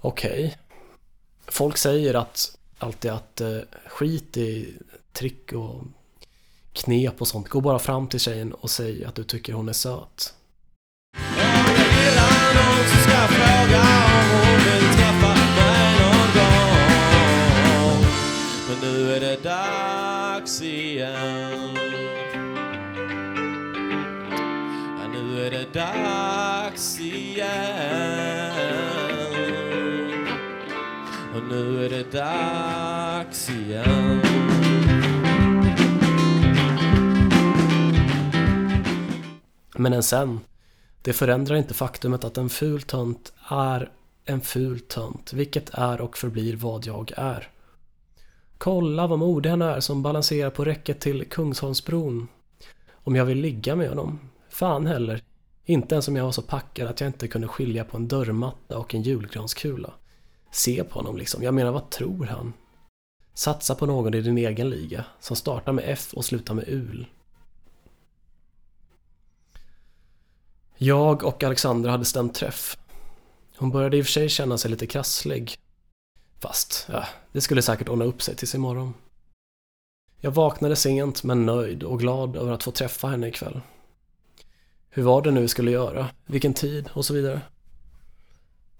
Okej. 0.00 0.46
Okay. 0.46 0.52
Folk 1.46 1.76
säger 1.76 2.14
att 2.14 2.58
alltid 2.78 3.10
att 3.10 3.40
eh, 3.40 3.58
skit 3.86 4.36
i 4.36 4.76
trick 5.12 5.52
och 5.52 5.84
knep 6.72 7.20
och 7.20 7.28
sånt. 7.28 7.48
Gå 7.48 7.60
bara 7.60 7.78
fram 7.78 8.06
till 8.06 8.20
tjejen 8.20 8.52
och 8.52 8.70
säg 8.70 9.04
att 9.04 9.14
du 9.14 9.24
tycker 9.24 9.52
hon 9.52 9.68
är 9.68 9.72
söt. 9.72 10.34
Men 18.68 18.80
nu 18.80 19.12
är 19.12 19.20
det 19.20 19.42
dags 19.42 20.62
igen 20.62 21.76
ja, 24.98 25.08
Nu 25.12 25.46
är 25.46 25.50
det 25.50 25.72
dags 25.72 27.00
igen 27.00 28.52
Och 31.34 31.42
nu 31.48 31.84
är 31.84 31.90
det 31.90 32.12
dags 32.12 33.50
igen 33.50 34.31
Men 39.74 39.92
än 39.92 40.02
sen, 40.02 40.40
det 41.02 41.12
förändrar 41.12 41.56
inte 41.56 41.74
faktumet 41.74 42.24
att 42.24 42.38
en 42.38 42.48
ful 42.48 42.82
tönt 42.82 43.32
är 43.48 43.90
en 44.24 44.40
ful 44.40 44.80
tönt, 44.80 45.32
vilket 45.32 45.70
är 45.72 46.00
och 46.00 46.18
förblir 46.18 46.56
vad 46.56 46.86
jag 46.86 47.12
är. 47.16 47.48
Kolla 48.58 49.06
vad 49.06 49.18
modig 49.18 49.50
han 49.50 49.62
är 49.62 49.80
som 49.80 50.02
balanserar 50.02 50.50
på 50.50 50.64
räcket 50.64 51.00
till 51.00 51.28
Kungsholmsbron. 51.28 52.28
Om 52.92 53.16
jag 53.16 53.24
vill 53.24 53.38
ligga 53.38 53.76
med 53.76 53.88
honom? 53.88 54.20
Fan 54.48 54.86
heller. 54.86 55.22
Inte 55.64 55.94
ens 55.94 56.08
om 56.08 56.16
jag 56.16 56.24
var 56.24 56.32
så 56.32 56.42
packad 56.42 56.88
att 56.88 57.00
jag 57.00 57.08
inte 57.08 57.28
kunde 57.28 57.48
skilja 57.48 57.84
på 57.84 57.96
en 57.96 58.08
dörrmatta 58.08 58.78
och 58.78 58.94
en 58.94 59.02
julgranskula. 59.02 59.92
Se 60.50 60.84
på 60.84 60.98
honom 60.98 61.16
liksom, 61.16 61.42
jag 61.42 61.54
menar 61.54 61.72
vad 61.72 61.90
tror 61.90 62.24
han? 62.24 62.52
Satsa 63.34 63.74
på 63.74 63.86
någon 63.86 64.14
i 64.14 64.20
din 64.20 64.38
egen 64.38 64.70
liga, 64.70 65.04
som 65.20 65.36
startar 65.36 65.72
med 65.72 65.84
F 65.86 66.10
och 66.14 66.24
slutar 66.24 66.54
med 66.54 66.68
UL. 66.68 67.06
Jag 70.84 71.24
och 71.24 71.44
Alexandra 71.44 71.90
hade 71.90 72.04
stämt 72.04 72.34
träff. 72.34 72.78
Hon 73.56 73.70
började 73.70 73.96
i 73.96 74.02
och 74.02 74.04
för 74.04 74.12
sig 74.12 74.28
känna 74.28 74.58
sig 74.58 74.70
lite 74.70 74.86
krasslig. 74.86 75.54
Fast, 76.40 76.88
ja, 76.92 77.04
det 77.32 77.40
skulle 77.40 77.62
säkert 77.62 77.88
ordna 77.88 78.04
upp 78.04 78.22
sig 78.22 78.36
tills 78.36 78.54
imorgon. 78.54 78.94
Jag 80.20 80.30
vaknade 80.30 80.76
sent 80.76 81.22
men 81.22 81.46
nöjd 81.46 81.82
och 81.82 81.98
glad 81.98 82.36
över 82.36 82.52
att 82.52 82.62
få 82.62 82.70
träffa 82.70 83.08
henne 83.08 83.28
ikväll. 83.28 83.60
Hur 84.90 85.02
var 85.02 85.22
det 85.22 85.30
nu 85.30 85.40
vi 85.40 85.48
skulle 85.48 85.70
göra? 85.70 86.08
Vilken 86.26 86.54
tid? 86.54 86.90
Och 86.92 87.04
så 87.04 87.14
vidare. 87.14 87.40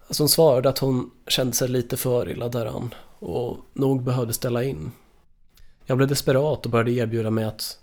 Alltså 0.07 0.23
hon 0.23 0.29
svarade 0.29 0.69
att 0.69 0.79
hon 0.79 1.11
kände 1.27 1.53
sig 1.53 1.69
lite 1.69 1.97
för 1.97 2.31
illa 2.31 2.49
däran 2.49 2.95
och 3.19 3.57
nog 3.73 4.03
behövde 4.03 4.33
ställa 4.33 4.65
in. 4.65 4.93
Jag 5.85 5.97
blev 5.97 6.09
desperat 6.09 6.65
och 6.65 6.71
började 6.71 6.93
erbjuda 6.93 7.31
mig 7.31 7.45
att 7.45 7.79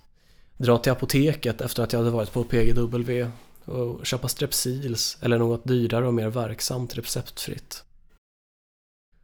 dra 0.58 0.78
till 0.78 0.92
apoteket 0.92 1.62
efter 1.62 1.84
att 1.84 1.94
jag 1.94 2.00
hade 2.00 2.12
varit 2.12 2.34
på 2.34 2.44
PGW 2.44 3.32
och 3.70 4.06
köpa 4.06 4.28
Strepsils 4.28 5.18
eller 5.22 5.38
något 5.38 5.64
dyrare 5.64 6.08
och 6.08 6.14
mer 6.14 6.30
verksamt 6.30 6.98
receptfritt. 6.98 7.84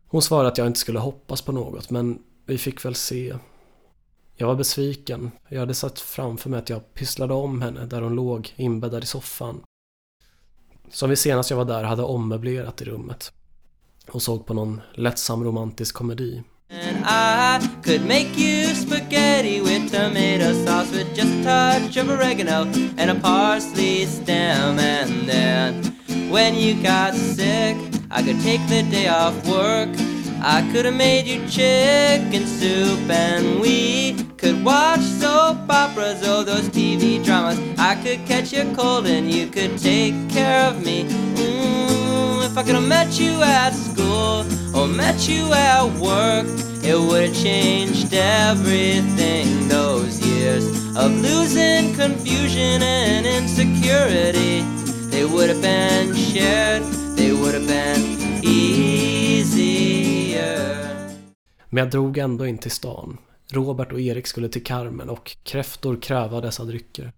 Hon 0.07 0.21
svarade 0.21 0.47
att 0.47 0.57
jag 0.57 0.67
inte 0.67 0.79
skulle 0.79 0.99
hoppas 0.99 1.41
på 1.41 1.51
något, 1.51 1.89
men 1.89 2.23
vi 2.45 2.57
fick 2.57 2.85
väl 2.85 2.95
se. 2.95 3.35
Jag 4.35 4.47
var 4.47 4.55
besviken. 4.55 5.31
Jag 5.49 5.59
hade 5.59 5.73
sett 5.73 5.99
framför 5.99 6.49
mig 6.49 6.59
att 6.59 6.69
jag 6.69 6.93
pysslade 6.93 7.33
om 7.33 7.61
henne 7.61 7.85
där 7.85 8.01
hon 8.01 8.15
låg 8.15 8.53
inbäddad 8.55 9.03
i 9.03 9.07
soffan. 9.07 9.63
som 10.89 11.09
vi 11.09 11.15
senast 11.15 11.49
jag 11.49 11.57
var 11.57 11.65
där 11.65 11.83
hade 11.83 12.03
ommöblerat 12.03 12.81
i 12.81 12.85
rummet 12.85 13.33
och 14.07 14.21
såg 14.21 14.45
på 14.45 14.53
någon 14.53 14.81
lättsam 14.93 15.43
romantisk 15.43 15.95
komedi. 15.95 16.43
And 16.69 17.03
I 17.05 17.59
could 17.83 18.03
make 18.03 18.35
you 18.37 18.65
spaghetti 18.73 19.61
with 19.61 19.91
tomato 19.91 20.51
sauce 20.65 20.91
with 20.91 21.13
just 21.15 21.31
a 21.31 21.43
touch 21.43 21.97
of 21.97 22.09
oregano 22.09 22.63
and 22.97 23.11
a 23.11 23.15
parsley 23.15 24.05
stem. 24.05 24.79
And 24.79 25.29
then 25.29 25.83
when 26.31 26.55
you 26.55 26.81
got 26.81 27.13
sick, 27.13 27.77
I 28.09 28.23
could 28.23 28.41
take 28.41 28.65
the 28.67 28.81
day 28.89 29.07
off 29.07 29.35
work. 29.47 29.89
I 30.41 30.67
could 30.71 30.85
have 30.85 30.95
made 30.95 31.27
you 31.27 31.47
chicken 31.47 32.47
soup 32.47 33.09
and 33.09 33.59
we 33.59 33.94
soap 35.65 35.75
operas, 35.75 36.21
oh 36.25 36.43
those 36.43 36.69
TV 36.69 37.23
dramas. 37.23 37.59
I 37.77 37.95
could 37.95 38.25
catch 38.25 38.53
a 38.53 38.65
cold 38.75 39.05
and 39.07 39.31
you 39.31 39.47
could 39.47 39.77
take 39.77 40.13
care 40.29 40.67
of 40.67 40.83
me. 40.85 41.05
Mm, 41.05 42.45
if 42.45 42.57
I 42.57 42.63
could 42.63 42.75
have 42.75 42.87
met 42.87 43.19
you 43.19 43.41
at 43.41 43.71
school 43.71 44.45
or 44.75 44.87
met 44.87 45.27
you 45.27 45.51
at 45.53 45.85
work, 45.99 46.45
it 46.83 46.97
would 46.97 47.27
have 47.27 47.35
changed 47.35 48.13
everything. 48.13 49.67
Those 49.67 50.19
years 50.25 50.65
of 50.95 51.11
losing 51.21 51.93
confusion 51.95 52.81
and 52.81 53.25
insecurity, 53.25 54.61
they 55.09 55.25
would 55.25 55.49
have 55.49 55.61
been 55.61 56.13
shared, 56.15 56.83
they 57.15 57.31
would 57.33 57.53
have 57.53 57.67
been 57.67 58.01
easier. 58.43 59.25
Men 61.69 61.83
jag 61.83 61.91
drog 61.91 62.17
ändå 62.17 62.45
in 62.45 62.57
till 62.57 62.71
stan. 62.71 63.17
Robert 63.51 63.91
och 63.91 63.99
Erik 63.99 64.27
skulle 64.27 64.49
till 64.49 64.63
Carmen 64.63 65.09
och 65.09 65.37
kräftor 65.43 66.01
kräva 66.01 66.41
dessa 66.41 66.63
drycker. 66.63 67.13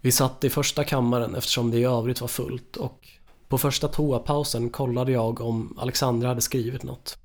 Vi 0.00 0.12
satt 0.12 0.44
i 0.44 0.50
första 0.50 0.84
kammaren 0.84 1.34
eftersom 1.34 1.70
det 1.70 1.78
i 1.78 1.84
övrigt 1.84 2.20
var 2.20 2.28
fullt 2.28 2.76
och 2.76 3.08
på 3.48 3.58
första 3.58 3.88
toapausen 3.88 4.70
kollade 4.70 5.12
jag 5.12 5.40
om 5.40 5.78
Alexandra 5.78 6.28
hade 6.28 6.40
skrivit 6.40 6.82
något. 6.82 7.18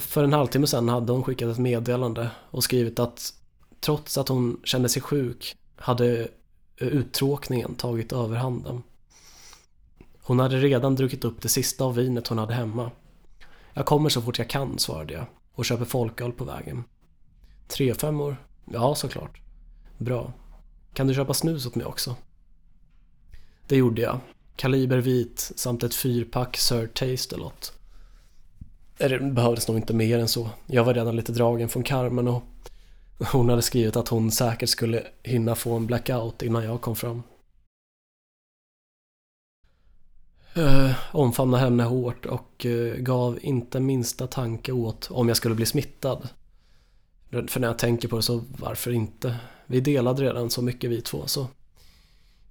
För 0.00 0.24
en 0.24 0.32
halvtimme 0.32 0.66
sedan 0.66 0.88
hade 0.88 1.12
hon 1.12 1.22
skickat 1.22 1.48
ett 1.48 1.58
meddelande 1.58 2.30
och 2.50 2.64
skrivit 2.64 2.98
att 2.98 3.34
trots 3.80 4.18
att 4.18 4.28
hon 4.28 4.60
kände 4.64 4.88
sig 4.88 5.02
sjuk 5.02 5.56
hade 5.76 6.28
uttråkningen 6.76 7.74
tagit 7.74 8.12
överhanden. 8.12 8.82
Hon 10.22 10.38
hade 10.38 10.56
redan 10.56 10.94
druckit 10.94 11.24
upp 11.24 11.42
det 11.42 11.48
sista 11.48 11.84
av 11.84 11.94
vinet 11.94 12.28
hon 12.28 12.38
hade 12.38 12.54
hemma. 12.54 12.90
Jag 13.80 13.86
kommer 13.86 14.08
så 14.08 14.22
fort 14.22 14.38
jag 14.38 14.48
kan, 14.48 14.78
svarade 14.78 15.12
jag 15.12 15.24
och 15.54 15.64
köper 15.64 15.84
folköl 15.84 16.32
på 16.32 16.44
vägen. 16.44 16.84
Tre 17.68 17.94
femmor? 17.94 18.36
Ja, 18.72 18.94
såklart. 18.94 19.40
Bra. 19.98 20.32
Kan 20.94 21.06
du 21.06 21.14
köpa 21.14 21.34
snus 21.34 21.66
åt 21.66 21.74
mig 21.74 21.86
också? 21.86 22.16
Det 23.66 23.76
gjorde 23.76 24.02
jag. 24.02 24.20
Kaliber 24.56 24.98
vit 24.98 25.52
samt 25.56 25.82
ett 25.82 25.94
fyrpack 25.94 26.56
Sir 26.56 26.86
Taste-a-lot. 26.86 27.72
Det 28.98 29.18
behövdes 29.18 29.68
nog 29.68 29.76
inte 29.76 29.94
mer 29.94 30.18
än 30.18 30.28
så. 30.28 30.50
Jag 30.66 30.84
var 30.84 30.94
redan 30.94 31.16
lite 31.16 31.32
dragen 31.32 31.68
från 31.68 31.82
Carmen 31.82 32.28
och 32.28 32.42
hon 33.32 33.48
hade 33.48 33.62
skrivit 33.62 33.96
att 33.96 34.08
hon 34.08 34.30
säkert 34.30 34.68
skulle 34.68 35.02
hinna 35.22 35.54
få 35.54 35.76
en 35.76 35.86
blackout 35.86 36.42
innan 36.42 36.64
jag 36.64 36.80
kom 36.80 36.96
fram. 36.96 37.22
Eh, 40.54 40.90
omfamnade 41.12 41.64
henne 41.64 41.82
hårt 41.82 42.26
och 42.26 42.66
eh, 42.66 42.94
gav 42.94 43.38
inte 43.42 43.80
minsta 43.80 44.26
tanke 44.26 44.72
åt 44.72 45.10
om 45.10 45.28
jag 45.28 45.36
skulle 45.36 45.54
bli 45.54 45.66
smittad. 45.66 46.28
För 47.30 47.60
när 47.60 47.68
jag 47.68 47.78
tänker 47.78 48.08
på 48.08 48.16
det 48.16 48.22
så 48.22 48.44
varför 48.58 48.90
inte? 48.90 49.36
Vi 49.66 49.80
delade 49.80 50.22
redan 50.22 50.50
så 50.50 50.62
mycket 50.62 50.90
vi 50.90 51.00
två 51.00 51.26
så 51.26 51.46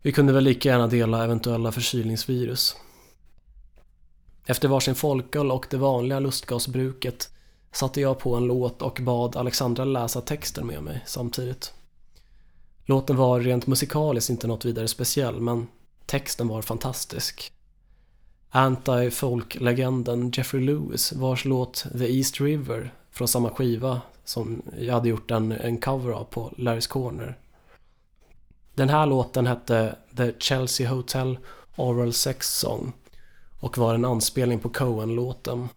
vi 0.01 0.11
kunde 0.11 0.33
väl 0.33 0.43
lika 0.43 0.69
gärna 0.69 0.87
dela 0.87 1.23
eventuella 1.23 1.71
förkylningsvirus. 1.71 2.75
Efter 4.45 4.67
varsin 4.67 4.95
folköl 4.95 5.51
och 5.51 5.67
det 5.69 5.77
vanliga 5.77 6.19
lustgasbruket 6.19 7.29
satte 7.71 8.01
jag 8.01 8.19
på 8.19 8.35
en 8.35 8.45
låt 8.45 8.81
och 8.81 8.99
bad 9.01 9.35
Alexandra 9.35 9.85
läsa 9.85 10.21
texten 10.21 10.67
med 10.67 10.83
mig 10.83 11.03
samtidigt. 11.05 11.73
Låten 12.85 13.15
var 13.15 13.39
rent 13.39 13.67
musikaliskt 13.67 14.29
inte 14.29 14.47
något 14.47 14.65
vidare 14.65 14.87
speciell 14.87 15.41
men 15.41 15.67
texten 16.05 16.47
var 16.47 16.61
fantastisk. 16.61 17.51
Anti-folk-legenden 18.51 20.31
Jeffrey 20.31 20.65
Lewis 20.65 21.13
vars 21.13 21.45
låt 21.45 21.85
The 21.97 22.17
East 22.17 22.41
River 22.41 22.93
från 23.11 23.27
samma 23.27 23.49
skiva 23.49 24.01
som 24.23 24.61
jag 24.79 24.93
hade 24.93 25.09
gjort 25.09 25.31
en, 25.31 25.51
en 25.51 25.77
cover 25.77 26.11
av 26.11 26.23
på 26.23 26.53
Larry's 26.57 26.89
Corner. 26.89 27.37
Den 28.75 28.89
här 28.89 29.05
låten 29.05 29.47
hette 29.47 29.95
The 30.17 30.33
Chelsea 30.39 30.89
Hotel 30.89 31.37
Oral 31.75 32.13
Sex 32.13 32.59
Song 32.59 32.93
och 33.59 33.77
var 33.77 33.93
en 33.93 34.05
anspelning 34.05 34.59
på 34.59 34.69
Cohen-låten. 34.69 35.69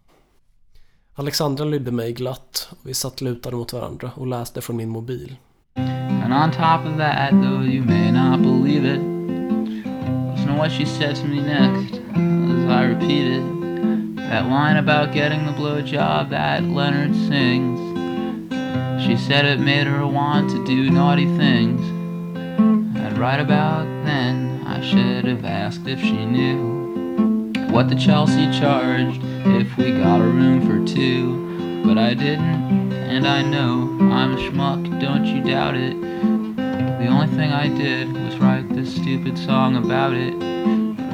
Alexandra 1.14 1.64
lydde 1.64 1.90
mig 1.90 2.12
glatt 2.12 2.68
och 2.70 2.88
vi 2.88 2.94
satt 2.94 3.20
lutade 3.20 3.56
mot 3.56 3.72
varandra 3.72 4.10
och 4.14 4.26
läste 4.26 4.60
från 4.60 4.76
min 4.76 4.88
mobil. 4.88 5.36
And 5.74 6.32
on 6.32 6.50
top 6.50 6.92
of 6.92 6.98
that, 6.98 7.30
though 7.30 7.66
you 7.66 7.84
may 7.84 8.12
not 8.12 8.42
believe 8.42 8.94
it, 8.94 9.00
listen 10.30 10.48
to 10.48 10.54
what 10.56 10.72
she 10.72 10.86
said 10.86 11.16
to 11.16 11.26
me 11.26 11.40
next 11.40 12.01
as 12.14 12.70
I 12.70 12.84
repeated 12.84 14.16
that 14.16 14.48
line 14.48 14.78
about 14.78 15.12
getting 15.12 15.44
the 15.44 15.52
blowjob 15.52 16.30
that 16.30 16.62
Leonard 16.62 17.14
sings. 17.14 17.78
She 19.04 19.16
said 19.16 19.44
it 19.44 19.60
made 19.60 19.86
her 19.86 20.06
want 20.06 20.50
to 20.50 20.64
do 20.64 20.90
naughty 20.90 21.26
things. 21.36 21.80
And 22.96 23.18
right 23.18 23.40
about 23.40 23.84
then, 24.04 24.62
I 24.66 24.80
should 24.80 25.26
have 25.26 25.44
asked 25.44 25.86
if 25.86 26.00
she 26.00 26.24
knew 26.24 27.52
what 27.70 27.88
the 27.88 27.94
Chelsea 27.94 28.50
charged 28.58 29.20
if 29.44 29.76
we 29.76 29.92
got 29.92 30.20
a 30.20 30.24
room 30.24 30.66
for 30.66 30.94
two. 30.94 31.82
But 31.84 31.98
I 31.98 32.14
didn't, 32.14 32.92
and 32.92 33.26
I 33.26 33.42
know 33.42 33.98
I'm 34.00 34.34
a 34.34 34.36
schmuck, 34.36 35.00
don't 35.00 35.26
you 35.26 35.42
doubt 35.42 35.74
it. 35.74 36.00
The 36.00 37.08
only 37.08 37.26
thing 37.36 37.50
I 37.50 37.68
did 37.68 38.12
was 38.12 38.38
write 38.38 38.68
this 38.68 38.94
stupid 38.94 39.36
song 39.36 39.76
about 39.76 40.14
it. 40.14 40.32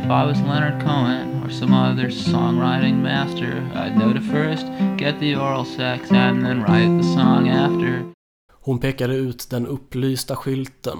If 0.09 0.13
I 0.13 0.27
was 0.27 0.41
Leonard 0.41 0.83
Cohen 0.83 1.43
or 1.45 1.51
some 1.51 1.75
other 1.75 2.09
songwriting 2.11 3.03
master, 3.03 3.71
I'd 3.75 3.97
know 3.99 4.13
to 4.15 4.21
first 4.21 4.67
get 4.97 5.21
the 5.21 5.37
oral 5.37 5.65
sex 5.65 6.11
and 6.11 6.45
then 6.45 6.63
write 6.63 7.03
the 7.03 7.09
song 7.15 7.49
after. 7.49 8.13
Hon 8.53 8.79
pekade 8.79 9.15
ut 9.15 9.51
den 9.51 9.67
upplysta 9.67 10.37
skylten 10.37 10.99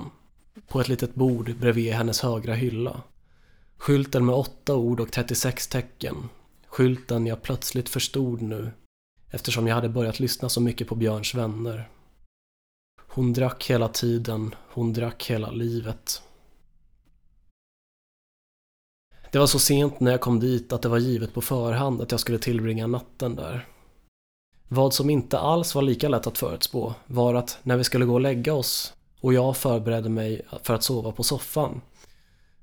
på 0.69 0.81
ett 0.81 0.89
litet 0.89 1.15
bord 1.15 1.57
bredvid 1.61 1.93
hennes 1.93 2.21
högra 2.21 2.55
hylla. 2.55 3.03
Skylten 3.77 4.27
med 4.27 4.35
åtta 4.35 4.77
ord 4.77 5.01
och 5.01 5.13
36 5.13 5.67
tecken. 5.67 6.29
Skylten 6.67 7.27
jag 7.27 7.43
plötsligt 7.43 7.89
förstod 7.89 8.43
nu 8.43 8.71
eftersom 9.31 9.67
jag 9.67 9.75
hade 9.75 9.89
börjat 9.89 10.21
lyssna 10.21 10.49
så 10.49 10.61
mycket 10.61 10.89
på 10.89 10.95
Björns 10.95 11.35
vänner. 11.35 11.89
Hon 13.09 13.33
drack 13.33 13.71
hela 13.71 13.89
tiden, 13.89 14.55
hon 14.73 14.93
drack 14.93 15.31
hela 15.31 15.51
livet. 15.51 16.23
Det 19.33 19.39
var 19.39 19.47
så 19.47 19.59
sent 19.59 20.01
när 20.01 20.11
jag 20.11 20.21
kom 20.21 20.41
dit 20.41 20.73
att 20.73 20.83
det 20.83 20.89
var 20.89 20.99
givet 20.99 21.35
på 21.35 21.41
förhand 21.41 22.03
att 22.03 22.11
jag 22.11 22.21
skulle 22.21 22.39
tillbringa 22.39 22.87
natten 22.87 23.37
där. 23.37 23.67
Vad 24.69 24.95
som 24.95 25.11
inte 25.11 25.39
alls 25.39 25.75
var 25.75 25.83
lika 25.83 26.09
lätt 26.09 26.27
att 26.27 26.39
förutspå 26.39 26.95
var 27.07 27.35
att 27.35 27.59
när 27.63 27.77
vi 27.77 27.85
skulle 27.85 28.05
gå 28.05 28.15
och 28.15 28.21
lägga 28.21 28.55
oss 28.55 28.93
och 29.21 29.35
jag 29.35 29.57
förberedde 29.57 30.09
mig 30.09 30.43
för 30.63 30.75
att 30.75 30.83
sova 30.83 31.13
på 31.13 31.23
soffan 31.23 31.81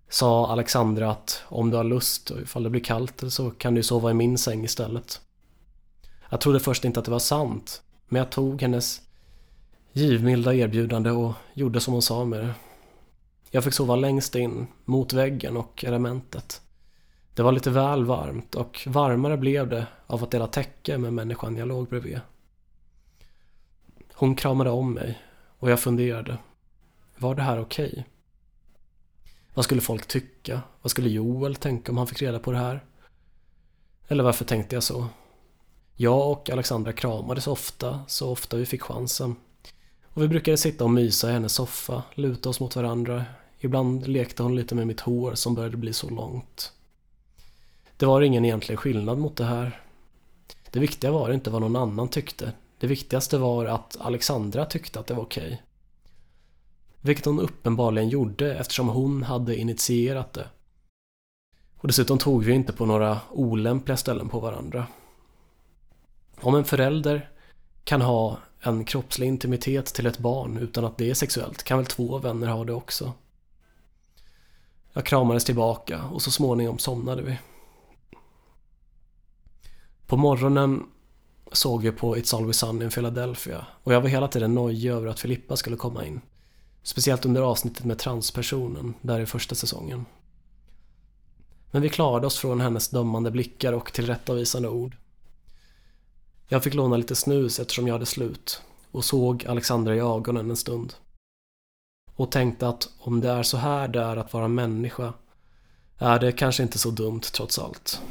sa 0.10 0.48
Alexandra 0.52 1.12
att 1.12 1.44
om 1.48 1.70
du 1.70 1.78
har 1.78 1.84
lust 1.84 2.30
och 2.30 2.42
ifall 2.42 2.64
det 2.64 2.70
blir 2.70 2.82
kallt 2.82 3.24
så 3.30 3.52
kan 3.52 3.76
du 3.76 3.84
sova 3.84 4.12
i 4.12 4.14
min 4.14 4.38
säng 4.38 4.64
istället. 4.64 5.22
Jag 6.30 6.42
trodde 6.42 6.60
först 6.60 6.86
inte 6.86 7.00
att 7.00 7.06
det 7.06 7.12
var 7.12 7.20
sant 7.20 7.82
men 8.08 8.20
jag 8.20 8.30
tog 8.30 8.62
hennes 8.62 9.02
givmilda 9.94 10.54
erbjudande 10.54 11.12
och 11.12 11.34
gjorde 11.54 11.80
som 11.80 11.94
hon 11.94 12.02
sa 12.02 12.26
med 12.26 12.40
det. 12.40 12.54
Jag 13.56 13.64
fick 13.64 13.74
sova 13.74 13.96
längst 13.96 14.36
in, 14.36 14.68
mot 14.86 15.14
väggen 15.14 15.58
och 15.58 15.84
elementet. 15.84 16.62
Det 17.34 17.44
var 17.44 17.52
lite 17.52 17.70
väl 17.70 18.06
varmt 18.06 18.56
och 18.56 18.88
varmare 18.88 19.38
blev 19.38 19.70
det 19.70 19.88
av 20.08 20.24
att 20.24 20.32
dela 20.32 20.48
täcke 20.48 20.98
med 20.98 21.14
människan 21.14 21.58
jag 21.58 21.68
låg 21.68 21.88
bredvid. 21.88 22.20
Hon 24.14 24.36
kramade 24.36 24.70
om 24.70 24.94
mig 24.94 25.22
och 25.60 25.72
jag 25.72 25.80
funderade. 25.80 26.38
Var 27.18 27.36
det 27.36 27.42
här 27.42 27.60
okej? 27.60 27.90
Okay? 27.90 28.04
Vad 29.54 29.66
skulle 29.66 29.82
folk 29.82 30.08
tycka? 30.08 30.62
Vad 30.82 30.92
skulle 30.92 31.10
Joel 31.10 31.56
tänka 31.56 31.92
om 31.92 31.98
han 31.98 32.08
fick 32.08 32.22
reda 32.22 32.40
på 32.40 32.52
det 32.52 32.58
här? 32.58 32.84
Eller 34.08 34.24
varför 34.24 34.46
tänkte 34.46 34.76
jag 34.76 34.84
så? 34.84 35.08
Jag 35.96 36.32
och 36.32 36.50
Alexandra 36.50 36.94
kramades 36.94 37.48
ofta, 37.48 38.00
så 38.08 38.32
ofta 38.32 38.58
vi 38.58 38.66
fick 38.66 38.82
chansen. 38.82 39.36
Och 40.04 40.24
vi 40.24 40.28
brukade 40.28 40.58
sitta 40.58 40.84
och 40.84 40.92
mysa 40.92 41.30
i 41.30 41.34
hennes 41.34 41.54
soffa, 41.54 42.04
luta 42.16 42.50
oss 42.50 42.60
mot 42.60 42.76
varandra. 42.76 43.26
Ibland 43.66 44.08
lekte 44.08 44.44
hon 44.44 44.56
lite 44.56 44.76
med 44.76 44.88
mitt 44.88 45.00
hår 45.00 45.36
som 45.36 45.56
började 45.56 45.78
bli 45.78 45.94
så 45.94 46.10
långt. 46.10 46.72
Det 47.98 48.06
var 48.06 48.22
ingen 48.22 48.46
egentlig 48.46 48.80
skillnad 48.80 49.18
mot 49.18 49.36
det 49.36 49.46
här. 49.46 49.82
Det 50.72 50.80
viktiga 50.80 51.12
var 51.12 51.32
inte 51.32 51.50
vad 51.50 51.62
någon 51.62 51.76
annan 51.76 52.08
tyckte. 52.08 52.52
Det 52.80 52.88
viktigaste 52.88 53.38
var 53.38 53.66
att 53.66 53.98
Alexandra 54.00 54.66
tyckte 54.66 55.00
att 55.00 55.08
det 55.08 55.14
var 55.14 55.24
okej. 55.24 55.64
Vilket 57.02 57.26
hon 57.26 57.40
uppenbarligen 57.40 58.10
gjorde 58.10 58.56
eftersom 58.56 58.90
hon 58.90 59.24
hade 59.24 59.58
initierat 59.58 60.34
det. 60.34 60.48
Och 61.78 61.88
dessutom 61.88 62.18
tog 62.18 62.44
vi 62.44 62.54
inte 62.54 62.74
på 62.74 62.86
några 62.86 63.20
olämpliga 63.32 63.98
ställen 63.98 64.30
på 64.30 64.40
varandra. 64.40 64.88
Om 66.42 66.56
en 66.56 66.66
förälder 66.66 67.30
kan 67.84 68.02
ha 68.02 68.38
en 68.60 68.86
kroppslig 68.86 69.28
intimitet 69.28 69.86
till 69.86 70.06
ett 70.06 70.20
barn 70.20 70.58
utan 70.58 70.86
att 70.86 70.98
det 70.98 71.10
är 71.10 71.14
sexuellt 71.14 71.64
kan 71.64 71.78
väl 71.78 71.88
två 71.88 72.18
vänner 72.18 72.48
ha 72.48 72.64
det 72.64 72.74
också. 72.74 73.14
Jag 74.98 75.06
kramades 75.06 75.46
tillbaka 75.46 76.04
och 76.04 76.22
så 76.22 76.32
småningom 76.32 76.80
somnade 76.80 77.22
vi. 77.22 77.40
På 80.08 80.18
morgonen 80.18 80.84
såg 81.52 81.82
vi 81.82 81.92
på 81.92 82.16
It's 82.16 82.36
Always 82.36 82.58
Sunny 82.58 82.86
in 82.86 82.92
Philadelphia 82.92 83.66
och 83.84 83.94
jag 83.94 84.02
var 84.02 84.10
hela 84.10 84.28
tiden 84.28 84.56
nojig 84.56 84.92
över 84.92 85.08
att 85.08 85.20
Filippa 85.20 85.56
skulle 85.56 85.78
komma 85.78 86.06
in. 86.06 86.22
Speciellt 86.84 87.26
under 87.26 87.42
avsnittet 87.42 87.86
med 87.86 88.00
transpersonen, 88.00 88.94
där 89.02 89.20
i 89.20 89.26
första 89.26 89.56
säsongen. 89.56 90.06
Men 91.72 91.82
vi 91.82 91.90
klarade 91.90 92.28
oss 92.28 92.38
från 92.38 92.62
hennes 92.62 92.90
dömande 92.90 93.32
blickar 93.32 93.74
och 93.74 93.94
tillrättavisande 93.94 94.70
ord. 94.70 94.98
Jag 96.48 96.64
fick 96.64 96.74
låna 96.74 96.98
lite 96.98 97.16
snus 97.16 97.60
eftersom 97.60 97.88
jag 97.88 97.94
hade 97.94 98.06
slut 98.06 98.62
och 98.92 99.06
såg 99.06 99.46
Alexandra 99.46 99.96
i 99.96 100.00
ögonen 100.00 100.50
en 100.50 100.58
stund. 100.58 100.94
Och 102.16 102.32
tänkte 102.32 102.68
att 102.68 102.90
om 103.00 103.22
det 103.22 103.30
är 103.30 103.44
så 103.44 103.58
här 103.58 103.88
det 103.88 104.02
är 104.02 104.18
att 104.18 104.34
vara 104.34 104.48
människa 104.48 105.14
är 105.98 106.20
det 106.20 106.32
kanske 106.32 106.64
inte 106.64 106.80
så 106.80 106.90
dumt 106.90 107.22
trots 107.22 107.60
allt. 107.60 108.02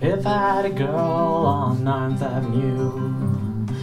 If 0.00 0.26
I 0.26 0.28
had 0.28 0.64
a 0.64 0.68
girl 0.68 1.46
on 1.46 1.84
9th 1.84 2.22
Avenue, 2.22 3.17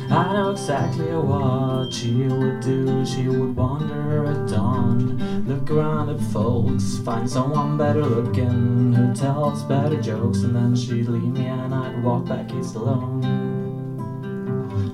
I 0.09 0.33
know 0.33 0.51
exactly 0.51 1.11
what 1.15 1.91
she 1.91 2.13
would 2.13 2.61
do. 2.61 3.05
She 3.05 3.27
would 3.27 3.55
wander 3.55 4.25
at 4.25 4.47
dawn, 4.49 5.45
look 5.47 5.69
around 5.71 6.09
at 6.09 6.19
folks, 6.31 6.97
find 6.99 7.29
someone 7.29 7.77
better 7.77 8.05
looking 8.05 8.93
who 8.93 9.13
tells 9.15 9.63
better 9.63 9.99
jokes, 10.01 10.43
and 10.43 10.55
then 10.55 10.75
she'd 10.75 11.07
leave 11.07 11.23
me 11.23 11.45
and 11.45 11.73
I'd 11.73 12.03
walk 12.03 12.25
back 12.25 12.53
east 12.53 12.75
alone. 12.75 13.54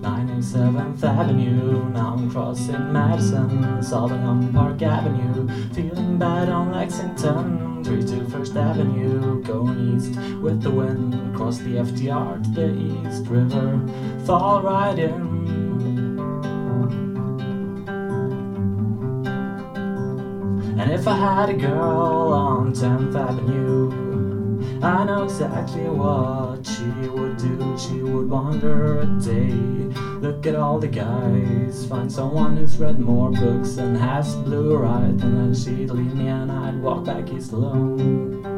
97th 0.02 1.04
Avenue, 1.04 1.88
now 1.92 2.16
I'm 2.18 2.32
crossing 2.32 2.92
Madison, 2.92 3.84
solving 3.84 4.24
on 4.24 4.52
Park 4.52 4.82
Avenue, 4.82 5.48
feeling 5.74 6.18
bad 6.18 6.50
on 6.50 6.72
Lexington. 6.72 7.84
32 7.84 8.28
First 8.30 8.56
Avenue, 8.56 9.44
going 9.44 9.96
east 9.96 10.20
with 10.42 10.64
the 10.64 10.72
wind, 10.72 11.14
across 11.34 11.60
the 11.60 11.76
FDR 11.76 12.44
to 12.44 12.50
the 12.50 13.10
East 13.10 13.28
River, 13.28 13.80
fall 14.26 14.64
right 14.64 14.98
in. 14.98 15.40
And 20.80 20.92
if 20.92 21.08
I 21.08 21.16
had 21.16 21.50
a 21.50 21.54
girl 21.54 22.34
on 22.34 22.74
10th 22.74 23.16
Avenue, 23.16 24.01
I 24.84 25.04
know 25.04 25.26
exactly 25.26 25.84
what 25.84 26.66
she 26.66 26.86
would 27.10 27.38
do. 27.38 27.78
She 27.78 28.02
would 28.02 28.28
wander 28.28 29.02
a 29.02 29.06
day, 29.20 29.52
look 30.20 30.48
at 30.48 30.56
all 30.56 30.80
the 30.80 30.88
guys, 30.88 31.86
find 31.86 32.12
someone 32.12 32.58
who's 32.58 32.78
read 32.78 33.00
more 33.00 33.30
books 33.30 33.78
and 33.78 33.96
has 33.96 34.36
bluer 34.38 34.86
eyes, 34.86 35.22
and 35.22 35.38
then 35.38 35.54
she'd 35.54 35.92
leave 35.92 36.16
me 36.16 36.28
and 36.28 36.52
I'd 36.52 36.82
walk 36.82 37.06
back 37.06 37.32
east 37.32 37.52
alone. 37.52 38.51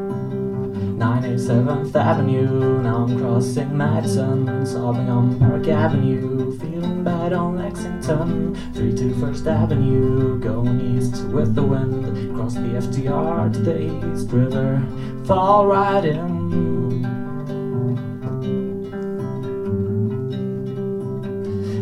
97th 1.04 1.94
Avenue, 1.96 2.82
now 2.82 3.04
I'm 3.04 3.20
crossing 3.20 3.76
Madison, 3.76 4.66
sobbing 4.66 5.10
on 5.10 5.38
Park 5.38 5.68
Avenue, 5.68 6.58
feeling 6.58 7.04
bad 7.04 7.34
on 7.34 7.58
Lexington, 7.58 8.56
32 8.74 9.14
First 9.16 9.46
Avenue, 9.46 10.40
going 10.40 10.80
east 10.96 11.26
with 11.26 11.56
the 11.56 11.62
wind, 11.62 12.34
cross 12.34 12.54
the 12.54 12.62
FDR 12.62 13.52
to 13.52 13.60
the 13.60 14.14
East 14.14 14.30
River, 14.32 14.82
fall 15.26 15.68
right 15.68 16.06
in. 16.06 17.04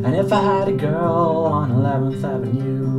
And 0.04 0.16
if 0.16 0.34
I 0.34 0.42
had 0.42 0.68
a 0.68 0.74
girl 0.74 1.46
on 1.46 1.70
11th 1.70 2.24
Avenue, 2.24 2.91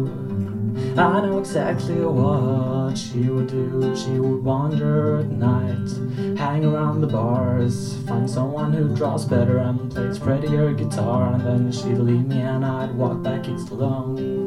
I 0.98 1.20
know 1.20 1.38
exactly 1.38 2.04
what 2.04 2.98
she 2.98 3.20
would 3.20 3.46
do. 3.48 3.96
She 3.96 4.18
would 4.20 4.44
wander 4.44 5.20
at 5.20 5.30
night, 5.30 5.88
hang 6.36 6.66
around 6.66 7.00
the 7.00 7.06
bars, 7.06 7.96
find 8.06 8.28
someone 8.28 8.72
who 8.74 8.94
draws 8.94 9.24
better 9.24 9.56
and 9.58 9.90
plays 9.90 10.18
prettier 10.18 10.72
guitar, 10.74 11.32
and 11.32 11.44
then 11.44 11.72
she'd 11.72 11.98
leave 11.98 12.26
me 12.26 12.40
and 12.40 12.64
I'd 12.64 12.94
walk 12.94 13.22
back 13.22 13.48
east 13.48 13.70
alone. 13.70 14.41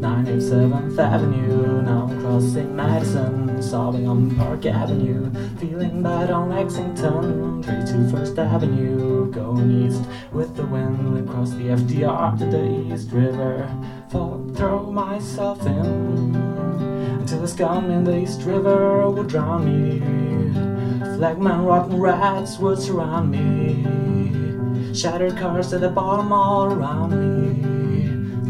97th 0.00 0.98
Avenue, 0.98 1.82
now 1.82 2.06
I'm 2.08 2.20
crossing 2.20 2.76
Madison, 2.76 3.62
sobbing 3.62 4.06
on 4.06 4.34
Park 4.36 4.66
Avenue, 4.66 5.30
feeling 5.56 6.02
bad 6.02 6.30
on 6.30 6.50
Lexington, 6.50 7.62
32 7.62 8.10
First 8.10 8.38
Avenue, 8.38 9.30
going 9.30 9.86
east 9.86 10.02
with 10.32 10.54
the 10.54 10.66
wind 10.66 11.28
across 11.28 11.50
the 11.50 11.64
FDR 11.64 12.38
to 12.38 12.46
the 12.46 12.94
East 12.94 13.10
River, 13.10 13.68
fall, 14.10 14.46
throw 14.54 14.90
myself 14.90 15.64
in 15.66 16.34
until 16.34 17.40
the 17.40 17.48
scum 17.48 17.90
in 17.90 18.04
the 18.04 18.18
East 18.18 18.42
River 18.42 19.08
would 19.10 19.28
drown 19.28 19.64
me. 19.64 20.00
Flagman, 21.16 21.64
rotten 21.64 21.98
rats 21.98 22.58
would 22.58 22.78
surround 22.78 23.30
me, 23.30 24.94
shattered 24.94 25.36
cars 25.36 25.72
at 25.72 25.80
the 25.80 25.88
bottom 25.88 26.32
all 26.32 26.66
around 26.66 27.10
me 27.60 27.65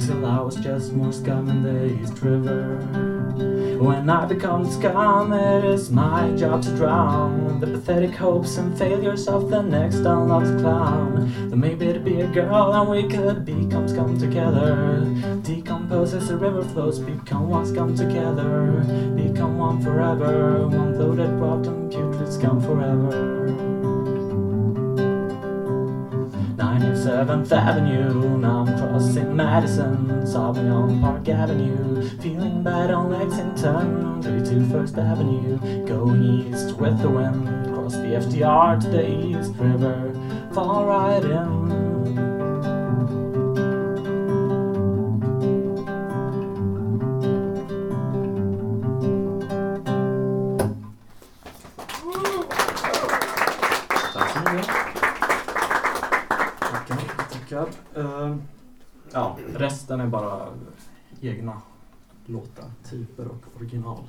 till 0.01 0.25
I 0.27 0.41
was 0.41 0.57
just 0.57 0.93
more 0.93 1.13
scum 1.13 1.49
in 1.49 1.63
the 1.63 2.03
East 2.03 2.21
River. 2.23 2.79
When 3.81 4.09
I 4.09 4.25
become 4.25 4.71
scum, 4.71 5.33
it 5.33 5.65
is 5.65 5.91
my 5.91 6.31
job 6.33 6.63
to 6.63 6.77
drown 6.77 7.61
the 7.61 7.67
pathetic 7.67 8.15
hopes 8.15 8.57
and 8.57 8.77
failures 8.79 9.29
of 9.29 9.51
the 9.51 9.63
next 9.63 9.97
unloved 9.97 10.61
clown. 10.61 11.33
Then 11.49 11.61
maybe 11.61 11.87
it'd 11.87 12.05
be 12.05 12.21
a 12.21 12.27
girl 12.27 12.75
and 12.75 12.91
we 12.91 13.09
could 13.09 13.45
become 13.45 13.89
scum 13.89 14.19
together. 14.19 15.05
Decompose 15.43 16.15
as 16.15 16.29
the 16.29 16.37
river 16.37 16.63
flows, 16.63 16.99
become 16.99 17.49
one 17.49 17.67
scum 17.67 17.95
together. 17.97 18.85
Become 19.17 19.59
one 19.59 19.83
forever, 19.83 20.67
one 20.69 20.93
bloated, 20.95 21.31
rotten, 21.41 21.89
putrid 21.91 22.33
scum 22.33 22.61
forever. 22.61 23.36
97th 26.79 27.53
Avenue, 27.53 28.37
now 28.37 28.67
I'm 28.67 28.77
crossing 28.77 29.35
Madison, 29.35 30.27
sobbing 30.27 30.69
on 30.69 31.01
Park 31.01 31.27
Avenue, 31.27 32.07
feeling 32.19 32.63
bad 32.63 32.91
on 32.91 33.11
Lexington, 33.11 34.23
32 34.23 34.69
First 34.69 34.99
Avenue, 34.99 35.57
going 35.87 36.23
east 36.23 36.77
with 36.77 37.01
the 37.01 37.09
wind, 37.09 37.73
cross 37.73 37.95
the 37.95 38.19
FDR 38.21 38.79
to 38.79 38.89
the 38.89 39.09
East 39.09 39.55
River, 39.57 40.13
fall 40.53 40.85
right 40.85 41.25
in. 41.25 41.86
Resten 59.87 60.01
är 60.01 60.07
bara 60.07 60.49
egna 61.21 61.63
låtar, 62.27 62.71
typer 62.91 63.29
och 63.29 63.57
original. 63.57 64.05